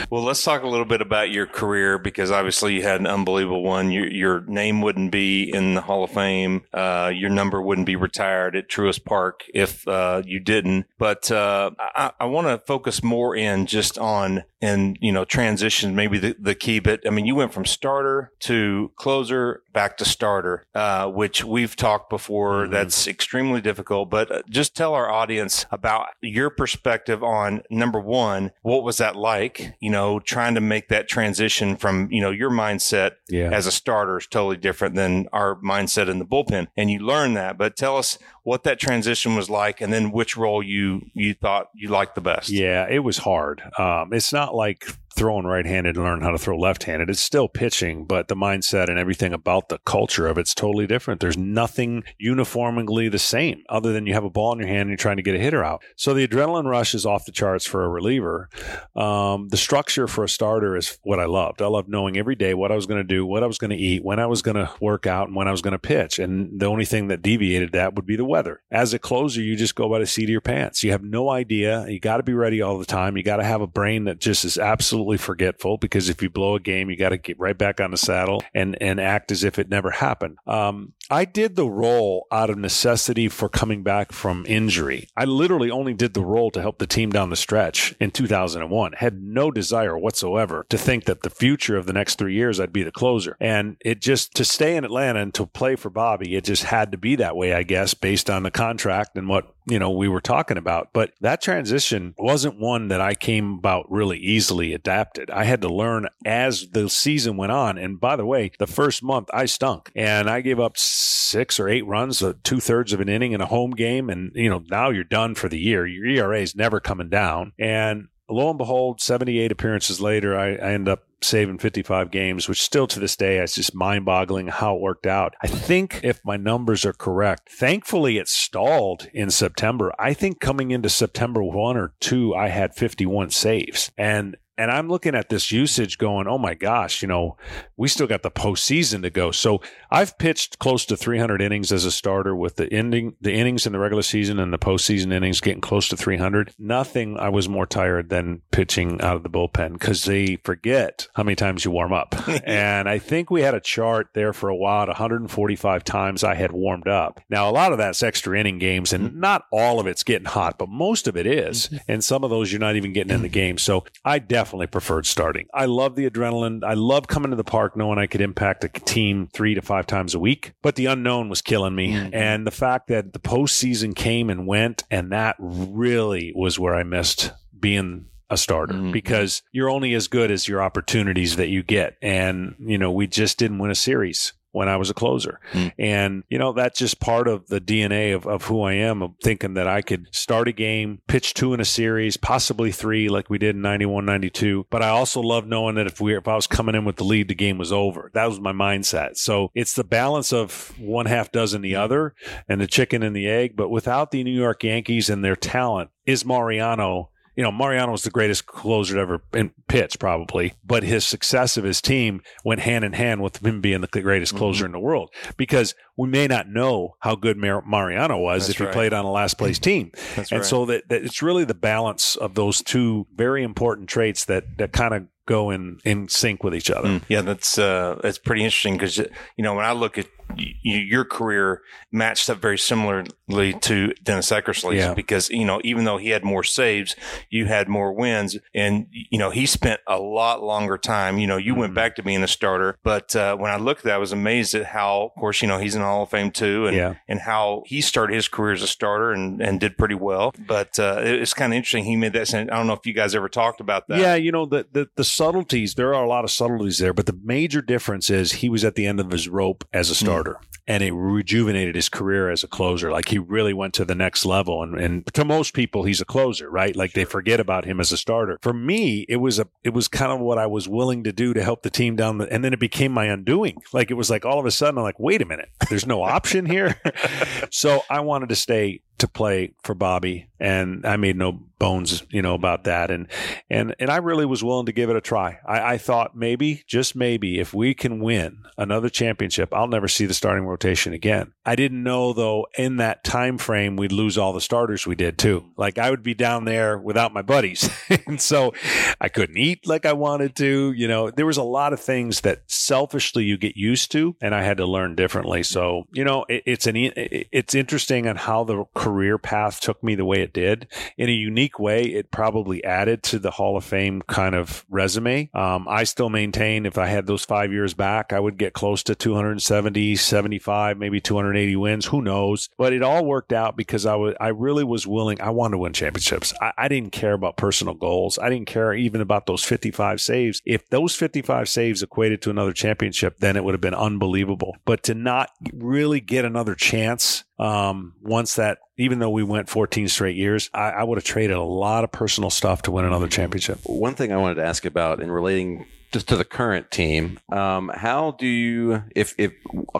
[0.10, 3.64] well, let's talk a little bit about your career because obviously you had an unbelievable
[3.64, 3.92] one.
[3.92, 6.64] Your, your name wouldn't be in the Hall of Fame.
[6.74, 10.86] Uh, your number wouldn't be retired at Truist Park if uh, you didn't.
[10.98, 15.94] But uh, I, I want to focus more in just on and you know transition
[15.94, 17.02] maybe the, the key bit.
[17.06, 18.92] I mean, you went from starter to
[19.24, 22.66] closer back to starter, uh, which we've talked before.
[22.68, 22.72] Mhm.
[22.72, 24.10] That's extremely difficult.
[24.10, 29.16] But uh, just tell our audience about your perspective on number one, what was that
[29.16, 29.74] like?
[29.80, 33.50] You know, trying to make that transition from you know your mindset Yeah.
[33.52, 37.34] as a starter is totally different than our mindset in the bullpen, and you learn
[37.34, 37.58] that.
[37.58, 41.68] But tell us what that transition was like, and then which role you you thought
[41.74, 42.50] you liked the best.
[42.50, 43.64] Yeah, it was hard.
[43.80, 47.10] Um, it's not like throwing right-handed and learn how to throw left-handed.
[47.10, 51.22] It's still pitching, but the mindset and everything about the culture of it's totally different.
[51.22, 54.90] There's nothing uniformly the same other than you have a ball in your hand and
[54.90, 55.84] you're trying to get a hitter out.
[55.96, 58.50] So the adrenaline rush is off the charts for a reliever.
[58.96, 61.62] Um, the structure for a starter is what I loved.
[61.62, 63.72] I loved knowing every day what I was going to do, what I was going
[63.72, 65.80] to eat, when I was going to work out, and when I was going to
[65.80, 66.20] pitch.
[66.20, 68.62] And the only thing that deviated that would be the weather.
[68.72, 70.84] As a closer, you just go by the seat of your pants.
[70.84, 71.86] You have no idea.
[71.88, 73.18] You got to be ready all the time.
[73.18, 76.56] You got to have a brain that just is absolutely forgetful because if you blow
[76.56, 79.44] a game, you got to get right back on the saddle and and act as
[79.44, 80.38] if it never happened.
[80.48, 85.10] Um, I did the role out of necessity for coming back from injury.
[85.16, 88.94] I literally only did the role to help the team down the stretch in 2001.
[88.94, 92.74] Had no desire whatsoever to think that the future of the next three years I'd
[92.74, 93.38] be the closer.
[93.40, 96.92] And it just to stay in Atlanta and to play for Bobby, it just had
[96.94, 100.08] to be that way, I guess, based on the contract and what you know we
[100.08, 100.90] were talking about.
[100.94, 105.30] But that transition wasn't one that I came about really easily adapted.
[105.30, 107.78] I had to learn as the season went on.
[107.78, 111.70] And by the way, the first month I stunk and I gave up six or
[111.70, 114.10] eight runs, uh, two thirds of an inning in a home game.
[114.10, 115.86] And, you know, now you're done for the year.
[115.86, 117.54] Your ERA is never coming down.
[117.60, 122.62] And lo and behold, 78 appearances later, I, I end up saving 55 games, which
[122.62, 125.36] still to this day is just mind boggling how it worked out.
[125.42, 129.94] I think if my numbers are correct, thankfully it stalled in September.
[129.98, 133.92] I think coming into September 1 or 2, I had 51 saves.
[133.98, 137.38] And and I'm looking at this usage going, oh my gosh, you know,
[137.76, 139.32] we still got the postseason to go.
[139.32, 143.66] So I've pitched close to 300 innings as a starter with the ending, the innings
[143.66, 146.54] in the regular season and the postseason innings getting close to 300.
[146.60, 151.24] Nothing I was more tired than pitching out of the bullpen because they forget how
[151.24, 152.16] many times you warm up.
[152.46, 156.36] and I think we had a chart there for a while at 145 times I
[156.36, 157.22] had warmed up.
[157.28, 159.20] Now, a lot of that's extra inning games and mm-hmm.
[159.20, 161.68] not all of it's getting hot, but most of it is.
[161.68, 161.78] Mm-hmm.
[161.88, 163.34] And some of those you're not even getting in the mm-hmm.
[163.34, 163.58] game.
[163.58, 165.48] So I definitely preferred starting.
[165.54, 166.64] I love the adrenaline.
[166.64, 169.88] I love coming to the park knowing I could impact a team three to five
[169.88, 171.94] times a week, but the unknown was killing me.
[171.94, 172.14] Mhm.
[172.14, 176.84] And the fact that the postseason came and went, and that really was where I
[176.84, 178.92] missed being a starter Mhm.
[178.92, 181.98] because you're only as good as your opportunities that you get.
[182.02, 185.40] And, you know, we just didn't win a series when I was a closer.
[185.52, 185.72] Mm.
[185.78, 189.12] And, you know, that's just part of the DNA of, of who I am, of
[189.22, 193.30] thinking that I could start a game, pitch two in a series, possibly three like
[193.30, 194.68] we did in 91, 92.
[194.70, 197.04] But I also love knowing that if we if I was coming in with the
[197.04, 198.12] lead, the game was over.
[198.14, 199.18] That was my mindset.
[199.18, 202.14] So it's the balance of one half dozen the other
[202.48, 203.56] and the chicken and the egg.
[203.56, 208.04] But without the New York Yankees and their talent, is Mariano you know, Mariano was
[208.04, 212.62] the greatest closer to ever in pitch, probably, but his success of his team went
[212.62, 214.40] hand in hand with him being the greatest mm-hmm.
[214.40, 215.12] closer in the world.
[215.36, 219.06] Because we may not know how good Mar- Mariano was That's if he played on
[219.06, 219.92] a last place team.
[220.16, 220.46] That's and right.
[220.48, 224.72] so that, that it's really the balance of those two very important traits that that
[224.74, 226.88] kind of go in in sync with each other.
[226.90, 229.08] Mm, yeah, that's uh, that's pretty interesting because you
[229.44, 231.62] know when I look at y- your career
[231.94, 234.94] matched up very similarly to Dennis Eckersley's Yeah.
[234.94, 236.98] because you know even though he had more saves,
[237.30, 241.18] you had more wins, and you know he spent a lot longer time.
[241.20, 241.76] You know, you went Mhm.
[241.76, 244.56] back to being a starter, but uh, when I looked at that, I was amazed
[244.56, 246.96] at how, of course, you know he's in the Hall of Fame too, and Yeah.
[247.08, 250.34] and how he started his career as a starter and, and did pretty well.
[250.48, 251.84] But uh, it- it's kind of interesting.
[251.86, 252.28] He made that.
[252.28, 252.50] sense.
[252.52, 254.00] I don't know if you guys ever talked about that.
[254.00, 255.76] Yeah, you know the, the the subtleties.
[255.76, 258.76] There are a lot of subtleties there, but the major difference is he was at
[258.76, 262.48] the end of his rope as a starter, and it rejuvenated his career as a
[262.48, 262.92] closer.
[262.92, 264.64] Like he really went to the next level.
[264.64, 266.76] And, and to most people, he's a closer, right?
[266.76, 268.40] Like they forget about him as a starter.
[268.42, 271.34] For me, it was a it was kind of what I was willing to do
[271.34, 272.18] to help the team down.
[272.20, 273.58] The, and then it became my undoing.
[273.74, 276.04] Like it was like all of a sudden, I'm like, wait a minute, there's no
[276.04, 276.80] option here.
[277.50, 282.22] so I wanted to stay to play for Bobby, and I made no bones, you
[282.22, 282.90] know, about that.
[282.90, 283.08] And
[283.50, 285.40] and and I really was willing to give it a try.
[285.46, 290.06] I, I thought maybe, just maybe, if we can win another championship, I'll never see
[290.06, 291.34] the starting rotation again.
[291.46, 295.18] I didn't know though in that time frame we'd lose all the starters we did
[295.18, 295.46] too.
[295.58, 297.70] Like I would be down there without my buddies,
[298.08, 298.54] and so
[299.02, 300.72] I couldn't eat like I wanted to.
[300.72, 304.34] You know, there was a lot of things that selfishly you get used to, and
[304.34, 305.44] I had to learn differently.
[305.44, 309.84] So you know, it, it's an it- it's interesting on how the career path took
[309.84, 310.68] me the way it did.
[310.98, 315.32] In a unique way, it probably added to the Hall of Fame kind of resume.
[315.34, 318.84] Um, I still maintain if I had those five years back, I would get close
[318.84, 321.88] to 270, 75, maybe 280 wins.
[321.88, 322.50] Who knows?
[322.56, 325.20] But it all worked out because I was I really was willing.
[325.20, 326.32] I wanted to win championships.
[326.40, 328.20] I, I didn't care about personal goals.
[328.20, 330.40] I didn't care even about those 55 saves.
[330.46, 334.56] If those 55 saves equated to another championship, then it would have been unbelievable.
[334.66, 339.88] But to not really get another chance um, once that, even though we went 14
[339.88, 343.08] straight years, I, I would have traded a lot of personal stuff to win another
[343.08, 343.60] championship.
[343.66, 347.70] One thing I wanted to ask about in relating just to the current team, um,
[347.74, 349.32] how do you, if if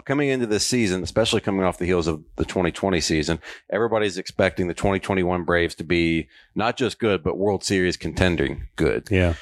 [0.04, 4.68] coming into this season, especially coming off the heels of the 2020 season, everybody's expecting
[4.68, 9.08] the 2021 Braves to be not just good, but World Series contending good.
[9.10, 9.34] Yeah.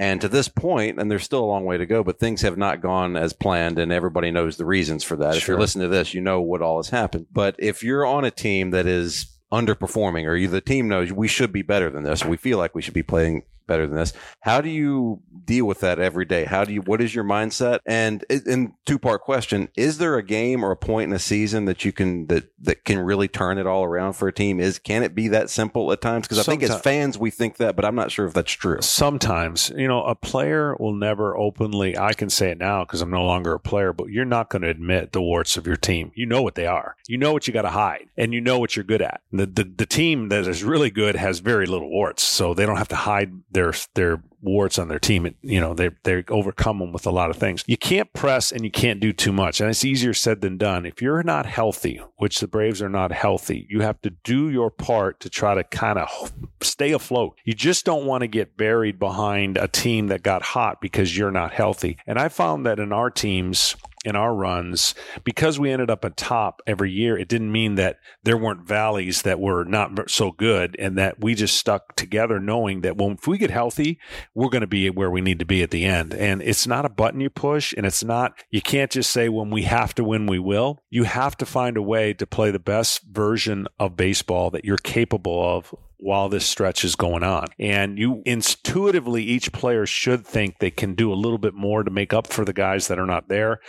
[0.00, 2.56] And to this point, and there's still a long way to go, but things have
[2.56, 5.36] not gone as planned, and everybody knows the reasons for that.
[5.36, 7.26] If you're listening to this, you know what all has happened.
[7.32, 11.26] But if you're on a team that is underperforming, or you, the team knows we
[11.26, 14.12] should be better than this, we feel like we should be playing better than this.
[14.40, 16.44] How do you deal with that every day?
[16.44, 16.82] How do you?
[16.82, 17.78] What is your mindset?
[17.86, 21.66] And in two part question: Is there a game or a point in a season
[21.66, 24.58] that you can that that can really turn it all around for a team?
[24.58, 26.26] Is can it be that simple at times?
[26.26, 28.78] Because I think as fans we think that, but I'm not sure if that's true.
[28.80, 33.10] Sometimes, you know, a player will never openly, I can say it now because I'm
[33.10, 36.12] no longer a player, but you're not going to admit the warts of your team.
[36.14, 36.96] You know what they are.
[37.06, 39.20] You know what you got to hide and you know what you're good at.
[39.32, 42.22] The, the, the team that is really good has very little warts.
[42.22, 45.34] So they don't have to hide their, their warts on their team.
[45.42, 47.64] You know, they, they overcome them with a lot of things.
[47.66, 49.60] You can't press and you can't do too much.
[49.60, 50.86] And it's easier said than done.
[50.86, 54.70] If you're not healthy, which the Braves are not healthy, you have to do your
[54.70, 57.36] part to try to kind of stay afloat.
[57.44, 61.32] You just don't want to get buried behind a team that got hot because you're
[61.32, 61.98] not healthy.
[62.06, 66.16] And I found that in our teams, in our runs, because we ended up at
[66.16, 70.76] top every year, it didn't mean that there weren't valleys that were not so good
[70.78, 73.98] and that we just stuck together knowing that when if we get healthy,
[74.34, 76.14] we're going to be where we need to be at the end.
[76.14, 79.50] And it's not a button you push and it's not, you can't just say when
[79.50, 80.82] we have to win, we will.
[80.90, 84.76] You have to find a way to play the best version of baseball that you're
[84.76, 87.46] capable of while this stretch is going on.
[87.58, 91.90] And you intuitively, each player should think they can do a little bit more to
[91.90, 93.60] make up for the guys that are not there.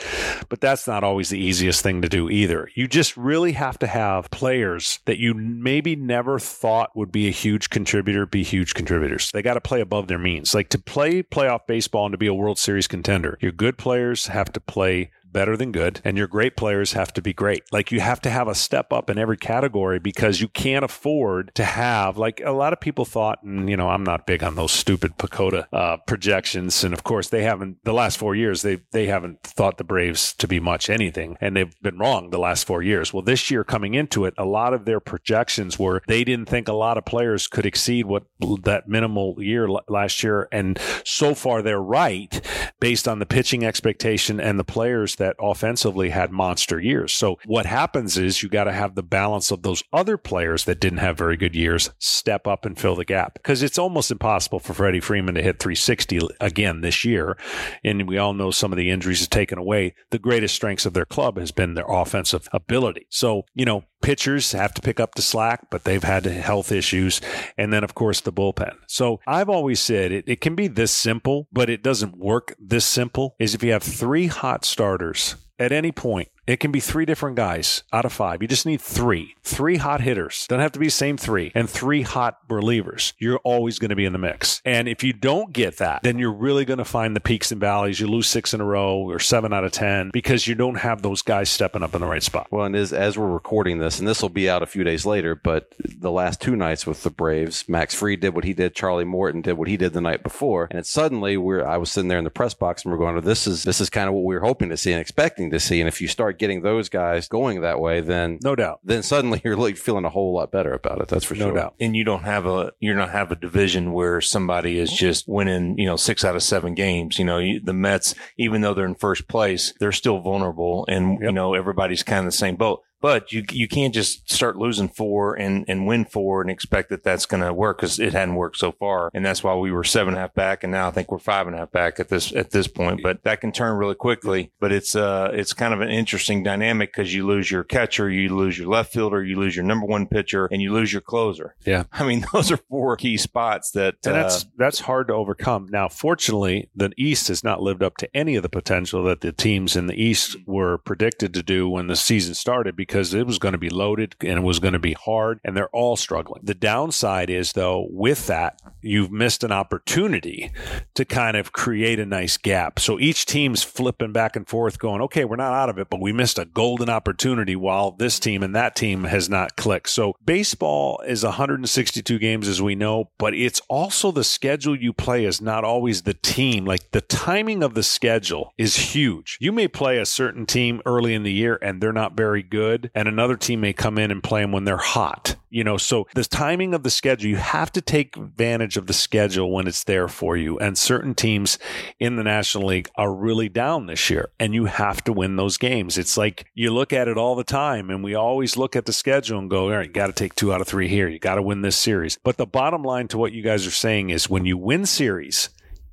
[0.47, 2.69] But that's not always the easiest thing to do either.
[2.75, 7.31] You just really have to have players that you maybe never thought would be a
[7.31, 9.31] huge contributor be huge contributors.
[9.31, 10.53] They got to play above their means.
[10.53, 14.27] Like to play playoff baseball and to be a World Series contender, your good players
[14.27, 17.63] have to play better than good, and your great players have to be great.
[17.71, 21.53] Like you have to have a step up in every category because you can't afford
[21.55, 24.55] to have like a lot of people thought, and you know, I'm not big on
[24.55, 27.83] those stupid PECOTA uh, projections, and of course they haven't.
[27.83, 31.55] The last four years, they they haven't thought the Braves to be much anything, and
[31.55, 33.13] they've been wrong the last four years.
[33.13, 36.67] Well, this year coming into it, a lot of their projections were they didn't think
[36.67, 38.23] a lot of players could exceed what
[38.63, 42.41] that minimal year last year, and so far they're right
[42.79, 47.13] based on the pitching expectation and the players that offensively had monster years.
[47.13, 50.79] So what happens is you got to have the balance of those other players that
[50.79, 54.59] didn't have very good years step up and fill the gap because it's almost impossible
[54.59, 57.37] for Freddie Freeman to hit 360 again this year.
[57.83, 59.95] And we all know some of the injuries have taken away.
[60.09, 63.07] The greatest strengths of their club has been their offensive ability.
[63.09, 67.21] So, you know, pitchers have to pick up the slack, but they've had health issues.
[67.57, 68.75] And then, of course, the bullpen.
[68.87, 72.85] So I've always said it, it can be this simple, but it doesn't work this
[72.85, 73.35] simple.
[73.39, 77.35] Is if you have three hot starters at any point it can be three different
[77.35, 78.41] guys out of five.
[78.41, 80.45] You just need three, three hot hitters.
[80.47, 83.13] Don't have to be the same three, and three hot relievers.
[83.19, 84.61] You're always going to be in the mix.
[84.65, 87.61] And if you don't get that, then you're really going to find the peaks and
[87.61, 87.99] valleys.
[87.99, 91.01] You lose six in a row or seven out of 10 because you don't have
[91.01, 92.47] those guys stepping up in the right spot.
[92.49, 95.05] Well, and as, as we're recording this, and this will be out a few days
[95.05, 98.73] later, but the last two nights with the Braves, Max Fried did what he did,
[98.73, 102.07] Charlie Morton did what he did the night before, and suddenly we're I was sitting
[102.07, 104.23] there in the press box and we're going, "This is this is kind of what
[104.23, 106.89] we were hoping to see and expecting to see." And if you start getting those
[106.89, 110.51] guys going that way, then no doubt, then suddenly you're like feeling a whole lot
[110.51, 111.07] better about it.
[111.07, 111.53] That's for no sure.
[111.53, 111.75] doubt.
[111.79, 115.77] And you don't have a you don't have a division where somebody is just winning,
[115.77, 117.19] you know, six out of seven games.
[117.19, 121.13] You know, you, the Mets, even though they're in first place, they're still vulnerable, and
[121.13, 121.21] Yep.
[121.21, 122.81] you know everybody's kind of the same boat.
[123.01, 127.03] But you you can't just start losing four and, and win four and expect that
[127.03, 129.83] that's going to work because it hadn't worked so far, and that's why we were
[129.83, 131.99] seven and a half back, and now I think we're five and a half back
[131.99, 133.01] at this at this point.
[133.01, 134.51] But that can turn really quickly.
[134.59, 138.35] But it's uh it's kind of an interesting dynamic because you lose your catcher, you
[138.35, 141.55] lose your left fielder, you lose your number one pitcher, and you lose your closer.
[141.65, 141.83] Yeah.
[141.91, 145.67] I mean those are four key spots that And uh, that's that's hard to overcome.
[145.69, 149.31] Now, fortunately, the East has not lived up to any of the potential that the
[149.31, 153.39] teams in the East were predicted to do when the season started because it was
[153.39, 156.41] going to be loaded and it was going to be hard, and they're all struggling.
[156.43, 160.51] The downside is, though, with that, you've missed an opportunity
[160.95, 162.79] to kind of create a nice gap.
[162.79, 166.01] So each team's flipping back and forth, going, okay, we're not out of it, but
[166.01, 169.89] we missed a golden opportunity while this team and that team has not clicked.
[169.89, 175.25] So baseball is 162 games, as we know, but it's also the schedule you play
[175.25, 176.65] is not always the team.
[176.65, 179.37] Like the timing of the schedule is huge.
[179.39, 182.78] You may play a certain team early in the year and they're not very good,
[182.93, 185.35] and another team may come in and play them when they're hot.
[185.51, 188.93] You know, so the timing of the schedule, you have to take advantage of the
[188.93, 190.59] schedule when it's there for you.
[190.59, 191.57] And certain teams
[191.99, 195.57] in the National League are really down this year, and you have to win those
[195.57, 195.97] games.
[195.97, 198.93] It's like you look at it all the time, and we always look at the
[198.93, 201.07] schedule and go, all right, you got to take two out of three here.
[201.07, 202.19] You got to win this series.
[202.23, 205.49] But the bottom line to what you guys are saying is when you win series,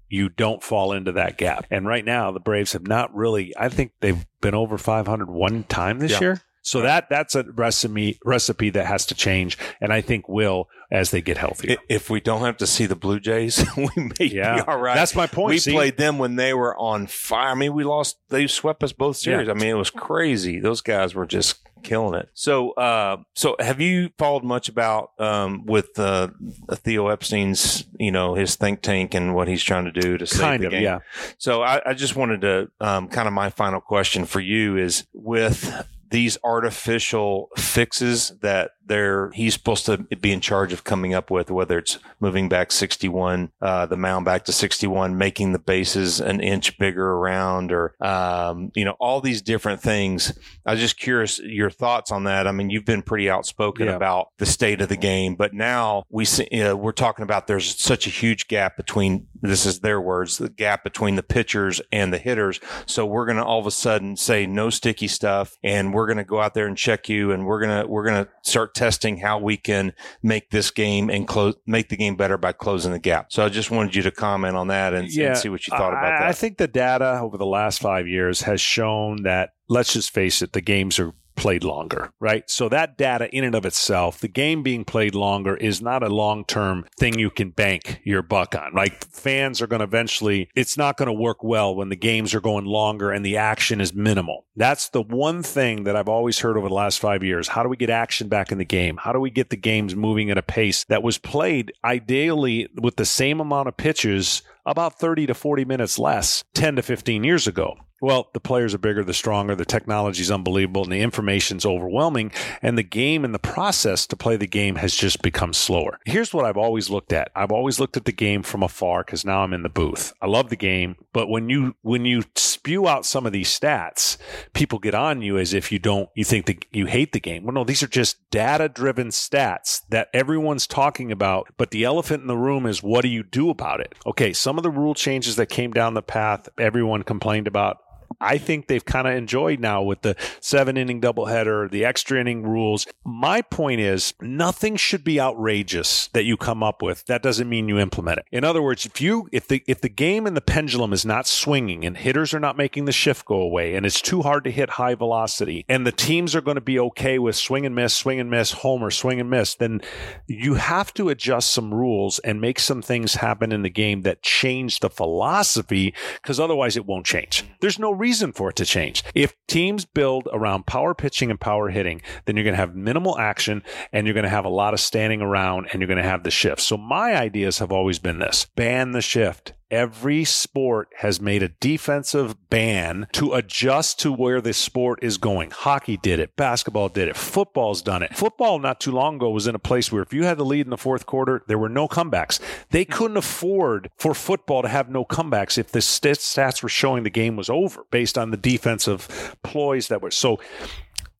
[0.08, 1.66] you don't fall into that gap.
[1.70, 5.64] And right now, the Braves have not really, I think they've been over 500 one
[5.64, 6.20] time this Yeah.
[6.20, 6.42] year.
[6.66, 11.12] So that that's a recipe recipe that has to change, and I think will as
[11.12, 11.76] they get healthier.
[11.88, 14.56] if we don't have to see the Blue Jays, we may Yeah.
[14.56, 14.96] be all right.
[14.96, 15.50] That's my point.
[15.50, 15.72] We See?
[15.72, 17.50] played them when they were on fire.
[17.50, 18.16] I mean, we lost.
[18.30, 19.46] They swept us both series.
[19.46, 19.52] Yeah.
[19.52, 20.58] I mean, it was crazy.
[20.58, 22.28] Those guys were just killing it.
[22.34, 26.30] So, uh, so have you followed much about um, with uh,
[26.72, 30.40] Theo Epstein's, you know, his think tank and what he's trying to do to save
[30.40, 30.82] kind the of, game?
[30.82, 30.98] yeah.
[31.38, 35.06] So I, I just wanted to um, kind of my final question for you is
[35.12, 41.28] with these artificial fixes that they're he's supposed to be in charge of coming up
[41.30, 46.20] with, whether it's moving back 61, uh, the mound back to 61, making the bases
[46.20, 50.38] an inch bigger around, or um, you know all these different things.
[50.64, 52.46] I was just curious your thoughts on that.
[52.46, 53.96] I mean, you've been pretty outspoken Yeah.
[53.96, 57.80] about the state of the game, but now we see, uh, we're talking about there's
[57.80, 62.12] such a huge gap between this is their words the gap between the pitchers and
[62.12, 62.60] the hitters.
[62.86, 66.18] So we're going to all of a sudden say no sticky stuff, and we're going
[66.18, 69.38] to go out there and check you, and we're gonna we're gonna start testing how
[69.38, 73.32] we can make this game and close make the game better by closing the gap.
[73.32, 75.92] So I just wanted you to comment on that and, and see what you thought
[75.92, 76.28] about I, that.
[76.28, 80.42] I think the data over the last five years has shown that, let's just face
[80.42, 82.48] it, the games are played longer, right?
[82.50, 86.08] So that data in and of itself, the game being played longer is not a
[86.08, 88.72] long-term thing you can bank your buck on.
[88.74, 92.34] Like fans are going to eventually, it's not going to work well when the games
[92.34, 94.46] are going longer and the action is minimal.
[94.56, 97.48] That's the one thing that I've always heard over the last five years.
[97.48, 98.96] How do we get action back in the game?
[98.96, 102.96] How do we get the games moving at a pace that was played ideally with
[102.96, 107.46] the same amount of pitches about 30 to 40 minutes less 10 to 15 years
[107.46, 107.76] ago.
[108.00, 112.30] Well, the players are bigger, the stronger, the technology is unbelievable, and the information's overwhelming,
[112.60, 115.98] and the game and the process to play the game has just become slower.
[116.04, 117.30] Here's what I've always looked at.
[117.34, 120.12] I've always looked at the game from afar because now I'm in the booth.
[120.20, 124.18] I love the game, but when you when you spew out some of these stats,
[124.52, 127.44] people get on you as if you don't you think that you hate the game.
[127.44, 132.28] Well, no, these are just data-driven stats that everyone's talking about, but the elephant in
[132.28, 133.94] the room is what do you do about it?
[134.04, 137.78] Okay, some of the rule changes that came down the path everyone complained about
[138.20, 142.42] I think they've kind of enjoyed now with the seven inning doubleheader, the extra inning
[142.42, 142.86] rules.
[143.04, 147.04] My point is nothing should be outrageous that you come up with.
[147.06, 148.26] That doesn't mean you implement it.
[148.32, 151.26] In other words, if you if the if the game and the pendulum is not
[151.26, 154.50] swinging and hitters are not making the shift go away and it's too hard to
[154.50, 157.94] hit high velocity and the teams are going to be okay with swing and miss,
[157.94, 159.80] swing and miss, homer, swing and miss, then
[160.26, 164.22] you have to adjust some rules and make some things happen in the game that
[164.22, 167.44] change the philosophy because otherwise it won't change.
[167.60, 169.04] There's no reason for it to change.
[169.14, 173.18] If teams build around power pitching and power hitting, then you're going to have minimal
[173.18, 176.08] action and you're going to have a lot of standing around and you're going to
[176.08, 176.60] have the shift.
[176.60, 179.54] So my ideas have always been this ban the shift.
[179.70, 185.50] Every sport has made a defensive ban to adjust to where the sport is going.
[185.50, 186.36] Hockey did it.
[186.36, 187.16] Basketball did it.
[187.16, 188.14] Football's done it.
[188.16, 190.66] Football not too long ago was in a place where if you had the lead
[190.66, 192.38] in the fourth quarter, there were no comebacks.
[192.70, 197.10] They couldn't afford for football to have no comebacks if the stats were showing the
[197.10, 200.12] game was over based on the defensive ploys that were.
[200.12, 200.38] So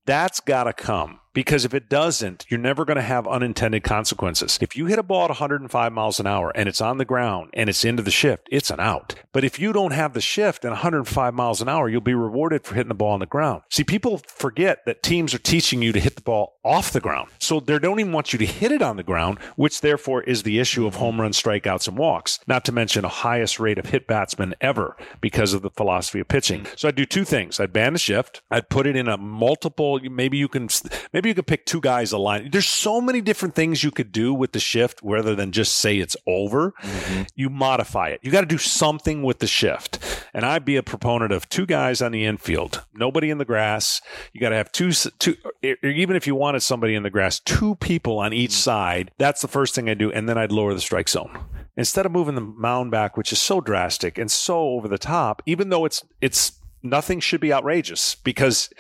[0.05, 4.59] that's got to come because if it doesn't, you're never going to have unintended consequences.
[4.63, 7.51] If you hit a ball at 105 miles an hour and it's on the ground
[7.53, 9.15] and it's into the shift, it's an out.
[9.33, 12.65] But if you don't have the shift and 105 miles an hour, you'll be rewarded
[12.65, 13.65] for hitting the ball on the ground.
[13.71, 17.29] See, people forget that teams are teaching you to hit the ball off the ground.
[17.39, 20.43] So they don't even want you to hit it on the ground, which therefore is
[20.43, 23.91] the issue of home run strikeouts, and walks, not to mention a highest rate of
[23.91, 26.67] hit batsmen ever because of the philosophy of pitching.
[26.77, 27.61] So I'd do two things.
[27.61, 28.41] I'd ban the shift.
[28.51, 30.69] I'd put it in a multiple, maybe you can,
[31.13, 32.53] maybe you could pick two guys aligned.
[32.53, 35.99] There's so many different things you could do with the shift rather than just say
[35.99, 36.73] it's over.
[36.83, 37.23] Mm-hmm.
[37.35, 38.21] You modify it.
[38.23, 39.99] You got to do something with the shift.
[40.35, 44.01] And I'd be a proponent of two guys on the infield, nobody in the grass.
[44.33, 47.75] You got to have two, two, even if you wanted somebody in the grass, two
[47.77, 48.57] people on each mm-hmm.
[48.57, 49.11] side.
[49.19, 50.13] That's the first thing I do.
[50.13, 51.39] And then I'd lower the strike zone
[51.77, 55.43] instead of moving the mound back, which is so drastic and so over the top,
[55.47, 56.53] even though it's, it's,
[56.83, 58.71] nothing should be outrageous because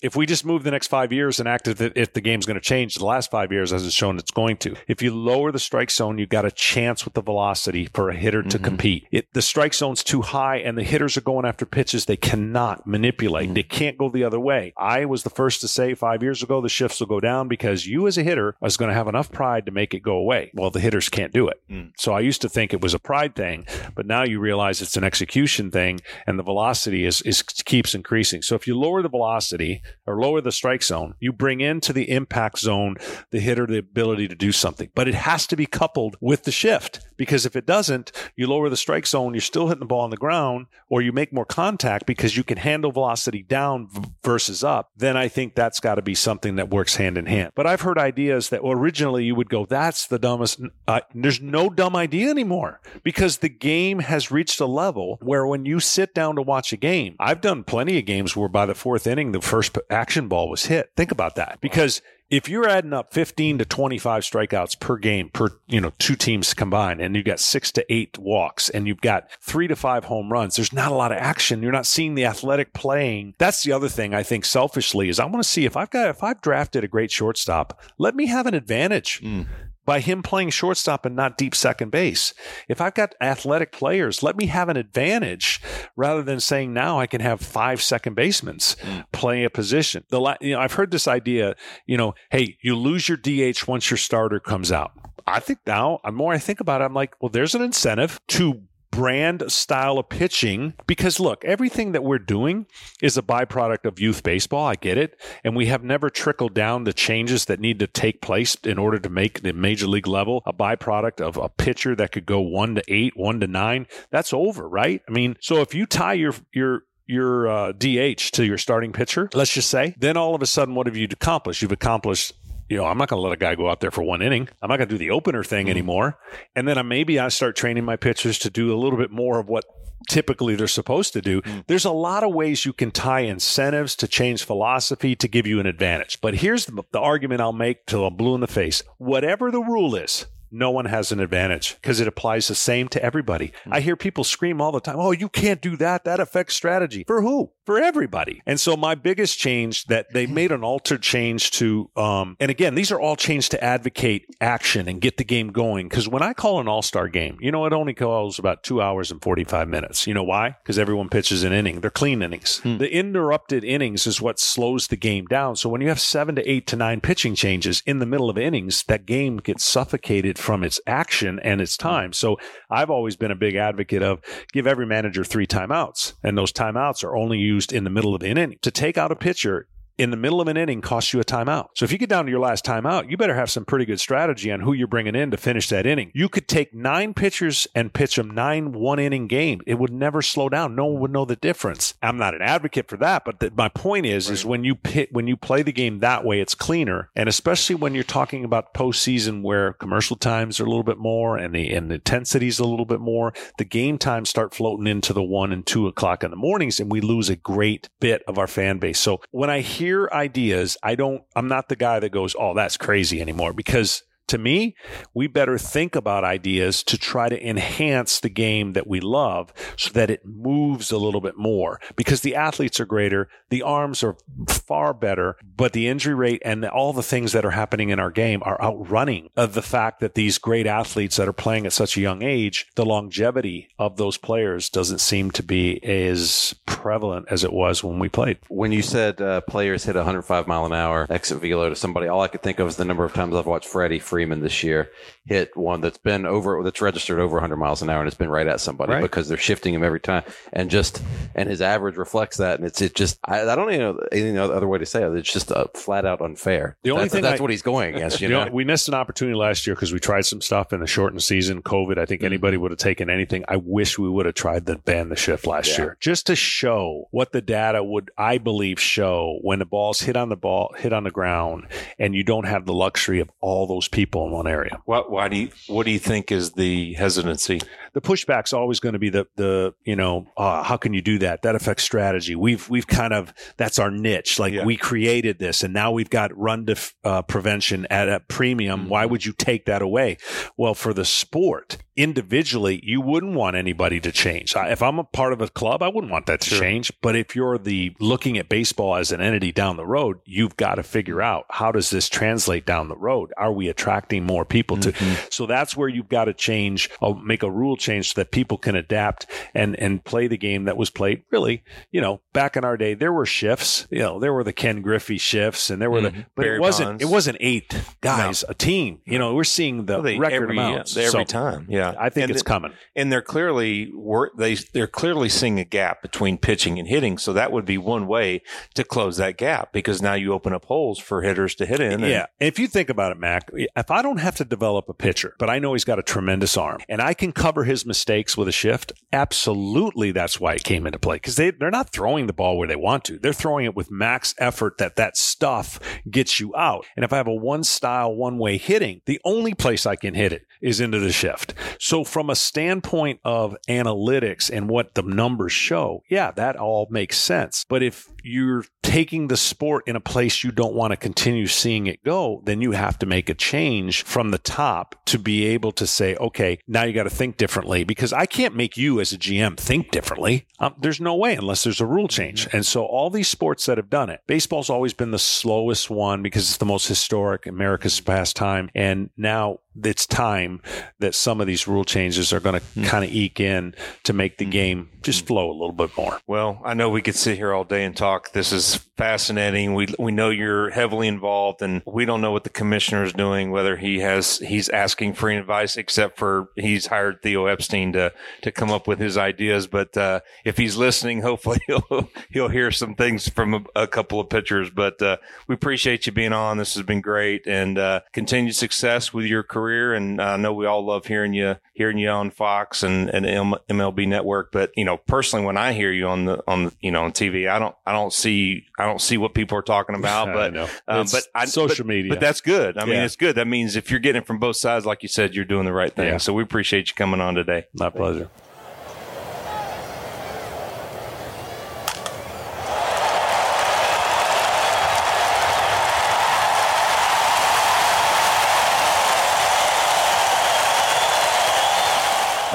[0.00, 2.54] if we just move the next five years and act as if the game's going
[2.54, 5.50] to change the last five years as it's shown it's going to, if you lower
[5.50, 8.64] the strike zone, you've got a chance with the velocity for a hitter to mm-hmm.
[8.64, 9.08] compete.
[9.10, 12.86] It, the strike zone's too high and the hitters are going after pitches they cannot
[12.86, 13.46] manipulate.
[13.46, 13.54] Mm-hmm.
[13.54, 14.72] They can't go the other way.
[14.76, 17.86] I was the first to say five years ago the shifts will go down because
[17.86, 20.52] you as a hitter is going to have enough pride to make it go away.
[20.54, 21.60] Well, the hitters can't do it.
[21.68, 21.92] Mm.
[21.96, 24.96] So I used to think it was a pride thing, but now you realize it's
[24.96, 28.42] an execution thing and the velocity is, is keeps increasing.
[28.42, 32.10] So if you lower the velocity, or lower the strike zone, you bring into the
[32.10, 32.96] impact zone
[33.30, 34.90] the hitter the ability to do something.
[34.94, 38.70] But it has to be coupled with the shift because if it doesn't, you lower
[38.70, 41.44] the strike zone, you're still hitting the ball on the ground, or you make more
[41.44, 43.90] contact because you can handle velocity down
[44.24, 44.90] versus up.
[44.96, 47.52] Then I think that's got to be something that works hand in hand.
[47.54, 50.60] But I've heard ideas that originally you would go, that's the dumbest.
[50.86, 55.66] Uh, there's no dumb idea anymore because the game has reached a level where when
[55.66, 58.74] you sit down to watch a game, I've done plenty of games where by the
[58.74, 60.92] fourth inning, the first action ball was hit.
[60.96, 62.00] Think about that because
[62.30, 66.54] if you're adding up 15 to 25 strikeouts per game per you know two teams
[66.54, 70.32] combined and you've got six to eight walks and you've got three to five home
[70.32, 71.62] runs there's not a lot of action.
[71.62, 73.34] You're not seeing the athletic playing.
[73.38, 76.08] That's the other thing i think selfishly is i want to see if i've got
[76.08, 79.20] if i've drafted a great shortstop let me have an advantage.
[79.22, 79.46] Mm
[79.88, 82.34] by him playing shortstop and not deep second base.
[82.68, 85.62] If I've got athletic players, let me have an advantage
[85.96, 89.04] rather than saying now I can have five second basemen mm.
[89.12, 90.04] play a position.
[90.10, 93.90] The you know I've heard this idea, you know, hey, you lose your DH once
[93.90, 94.92] your starter comes out.
[95.26, 98.20] I think now, the more I think about it, I'm like, well, there's an incentive
[98.28, 98.64] to
[98.98, 102.66] brand style of pitching because look, everything that we're doing
[103.00, 104.66] is a byproduct of youth baseball.
[104.66, 105.16] I get it.
[105.44, 108.98] And we have never trickled down the changes that need to take place in order
[108.98, 112.74] to make the major league level a byproduct of a pitcher that could go one
[112.74, 113.86] to eight, one to nine.
[114.10, 115.00] That's over, right?
[115.08, 119.30] I mean, so if you tie your, your, your uh, DH to your starting pitcher,
[119.32, 121.62] let's just say, then all of a sudden, what have you accomplished?
[121.62, 122.32] You've accomplished
[122.68, 124.48] you know, I'm not going to let a guy go out there for one inning.
[124.62, 125.70] I'm not going to do the opener thing mm-hmm.
[125.70, 126.18] anymore.
[126.54, 129.38] And then I, maybe I start training my pitchers to do a little bit more
[129.38, 129.64] of what
[130.08, 131.40] typically they're supposed to do.
[131.42, 131.60] Mm-hmm.
[131.66, 135.60] There's a lot of ways you can tie incentives to change philosophy to give you
[135.60, 136.20] an advantage.
[136.20, 138.82] But here's the, the argument I'll make till I'm blue in the face.
[138.98, 143.02] Whatever the rule is, no one has an advantage because it applies the same to
[143.02, 143.48] everybody.
[143.48, 143.74] Mm-hmm.
[143.74, 146.04] I hear people scream all the time, Oh, you can't do that.
[146.04, 147.04] That affects strategy.
[147.06, 147.52] For who?
[147.64, 148.42] For everybody.
[148.46, 152.74] And so my biggest change that they made an altered change to, um, and again,
[152.74, 155.88] these are all changed to advocate action and get the game going.
[155.88, 158.80] Cause when I call an all star game, you know, it only calls about two
[158.80, 160.06] hours and 45 minutes.
[160.06, 160.56] You know why?
[160.62, 161.80] Because everyone pitches an inning.
[161.80, 162.58] They're clean innings.
[162.58, 162.78] Hmm.
[162.78, 165.56] The interrupted innings is what slows the game down.
[165.56, 168.38] So when you have seven to eight to nine pitching changes in the middle of
[168.38, 171.88] innings, that game gets suffocated from its action and its mm-hmm.
[171.88, 172.12] time.
[172.12, 172.38] So
[172.70, 174.20] I've always been a big advocate of
[174.52, 178.20] give every manager three timeouts, and those timeouts are only used in the middle of
[178.20, 178.56] the inning.
[178.62, 179.68] To take out a pitcher
[179.98, 181.68] in the middle of an inning costs you a timeout.
[181.74, 184.00] So if you get down to your last timeout, you better have some pretty good
[184.00, 186.12] strategy on who you're bringing in to finish that inning.
[186.14, 189.64] You could take nine pitchers and pitch them nine one inning games.
[189.66, 190.76] It would never slow down.
[190.76, 191.94] No one would know the difference.
[192.00, 194.34] I'm not an advocate for that, but the, my point is, right.
[194.34, 197.10] is when you pit, when you play the game that way, it's cleaner.
[197.16, 201.36] And especially when you're talking about postseason where commercial times are a little bit more
[201.36, 204.86] and the, and the intensity is a little bit more, the game times start floating
[204.86, 208.22] into the one and two o'clock in the mornings and we lose a great bit
[208.28, 209.00] of our fan base.
[209.00, 212.76] So when I hear ideas, I don't, I'm not the guy that goes, oh, that's
[212.76, 214.76] crazy anymore because to me,
[215.14, 219.90] we better think about ideas to try to enhance the game that we love so
[219.90, 224.16] that it moves a little bit more because the athletes are greater, the arms are
[224.48, 228.10] far better, but the injury rate and all the things that are happening in our
[228.10, 231.96] game are outrunning of the fact that these great athletes that are playing at such
[231.96, 237.44] a young age, the longevity of those players doesn't seem to be as prevalent as
[237.44, 238.38] it was when we played.
[238.48, 242.20] When you said uh, players hit 105 mile an hour exit velo to somebody, all
[242.20, 244.90] I could think of is the number of times I've watched Freddie Freeman this year
[245.26, 248.28] hit one that's been over that's registered over 100 miles an hour and it's been
[248.28, 249.02] right at somebody right.
[249.02, 251.00] because they're shifting him every time and just
[251.36, 254.36] and his average reflects that and it's it just I, I don't even know any
[254.36, 257.22] other way to say it it's just a flat out unfair the only that's, thing
[257.22, 258.46] that's I, what he's going against you know?
[258.46, 258.52] know?
[258.52, 261.62] we missed an opportunity last year because we tried some stuff in the shortened season
[261.62, 262.26] COVID I think mm-hmm.
[262.26, 265.46] anybody would have taken anything I wish we would have tried the ban the shift
[265.46, 265.84] last yeah.
[265.84, 270.16] year just to show what the data would I believe show when the balls hit
[270.16, 271.68] on the ball hit on the ground
[272.00, 275.28] and you don't have the luxury of all those people in one area what why
[275.28, 277.60] do you what do you think is the hesitancy?
[277.98, 281.18] The pushback's always going to be the the you know uh, how can you do
[281.18, 281.42] that?
[281.42, 282.36] That affects strategy.
[282.36, 284.38] We've we've kind of that's our niche.
[284.38, 284.64] Like yeah.
[284.64, 288.82] we created this, and now we've got run to uh, prevention at a premium.
[288.82, 288.88] Mm-hmm.
[288.88, 290.16] Why would you take that away?
[290.56, 294.54] Well, for the sport individually, you wouldn't want anybody to change.
[294.56, 296.60] If I'm a part of a club, I wouldn't want that to sure.
[296.60, 296.92] change.
[297.02, 300.76] But if you're the looking at baseball as an entity down the road, you've got
[300.76, 303.32] to figure out how does this translate down the road?
[303.36, 304.92] Are we attracting more people to?
[304.92, 305.26] Mm-hmm.
[305.30, 308.58] So that's where you've got to change, uh, make a rule change so that people
[308.58, 311.22] can adapt and and play the game that was played.
[311.30, 313.86] Really, you know, back in our day, there were shifts.
[313.90, 316.18] You know, there were the Ken Griffey shifts, and there were mm-hmm.
[316.18, 317.02] the, but Barry it wasn't Bonds.
[317.02, 318.50] it wasn't eight guys no.
[318.50, 319.00] a team.
[319.04, 321.66] You know, we're seeing the well, they, record every, amounts every so, time.
[321.68, 321.94] Yeah.
[321.98, 322.72] I think and it's the, coming.
[322.94, 323.92] And they're clearly
[324.36, 327.18] they they're clearly seeing a gap between pitching and hitting.
[327.18, 328.42] So that would be one way
[328.74, 332.04] to close that gap because now you open up holes for hitters to hit in.
[332.04, 332.26] And, yeah.
[332.40, 335.50] If you think about it, Mac, if I don't have to develop a pitcher, but
[335.50, 338.52] I know he's got a tremendous arm and I can cover his mistakes with a
[338.52, 342.58] shift, absolutely that's why it came into play because they, they're not throwing the ball
[342.58, 343.18] where they want to.
[343.18, 345.78] They're throwing it with max effort that that stuff
[346.10, 346.86] gets you out.
[346.96, 350.14] And if I have a one style, one way hitting, the only place I can
[350.14, 351.54] hit it is into the shift.
[351.78, 357.18] So from a standpoint of analytics and what the numbers show, yeah, that all makes
[357.18, 357.64] sense.
[357.68, 361.86] But if you're taking the sport in a place you don't want to continue seeing
[361.86, 365.72] it go, then you have to make a change from the top to be able
[365.72, 369.12] to say, okay, now you got to think differently because I can't make you as
[369.12, 370.46] a GM think differently.
[370.60, 372.46] Um, there's no way unless there's a rule change.
[372.52, 376.22] And so all these sports that have done it, baseball's always been the slowest one
[376.22, 378.70] because it's the most historic, America's pastime.
[378.74, 380.60] And now it's time
[380.98, 382.84] that some of these rule changes are going to mm.
[382.86, 384.50] kind of eke in to make the hmm.
[384.50, 386.20] game just flow a little bit more.
[386.26, 388.32] Well, I know we could sit here all day and talk.
[388.32, 389.74] This is fascinating.
[389.74, 393.50] We we know you're heavily involved, and we don't know what the commissioner is doing.
[393.50, 398.12] Whether he has he's asking for advice, except for he's hired Theo Epstein to
[398.42, 399.66] to come up with his ideas.
[399.66, 404.20] But uh, if he's listening, hopefully he'll he'll hear some things from a, a couple
[404.20, 404.70] of pitchers.
[404.70, 406.58] But uh, we appreciate you being on.
[406.58, 409.67] This has been great, and uh, continued success with your career.
[409.70, 414.06] And I know we all love hearing you hearing you on Fox and and MLB
[414.08, 414.52] Network.
[414.52, 417.12] But you know, personally, when I hear you on the on the, you know on
[417.12, 420.56] TV, I don't I don't see I don't see what people are talking about, but
[420.88, 422.10] um, but I, social but, media.
[422.10, 422.76] But that's good.
[422.78, 422.92] I yeah.
[422.92, 423.36] mean, it's good.
[423.36, 425.72] That means if you're getting it from both sides, like you said, you're doing the
[425.72, 426.08] right thing.
[426.08, 426.18] Yeah.
[426.18, 427.66] So we appreciate you coming on today.
[427.74, 428.30] My pleasure.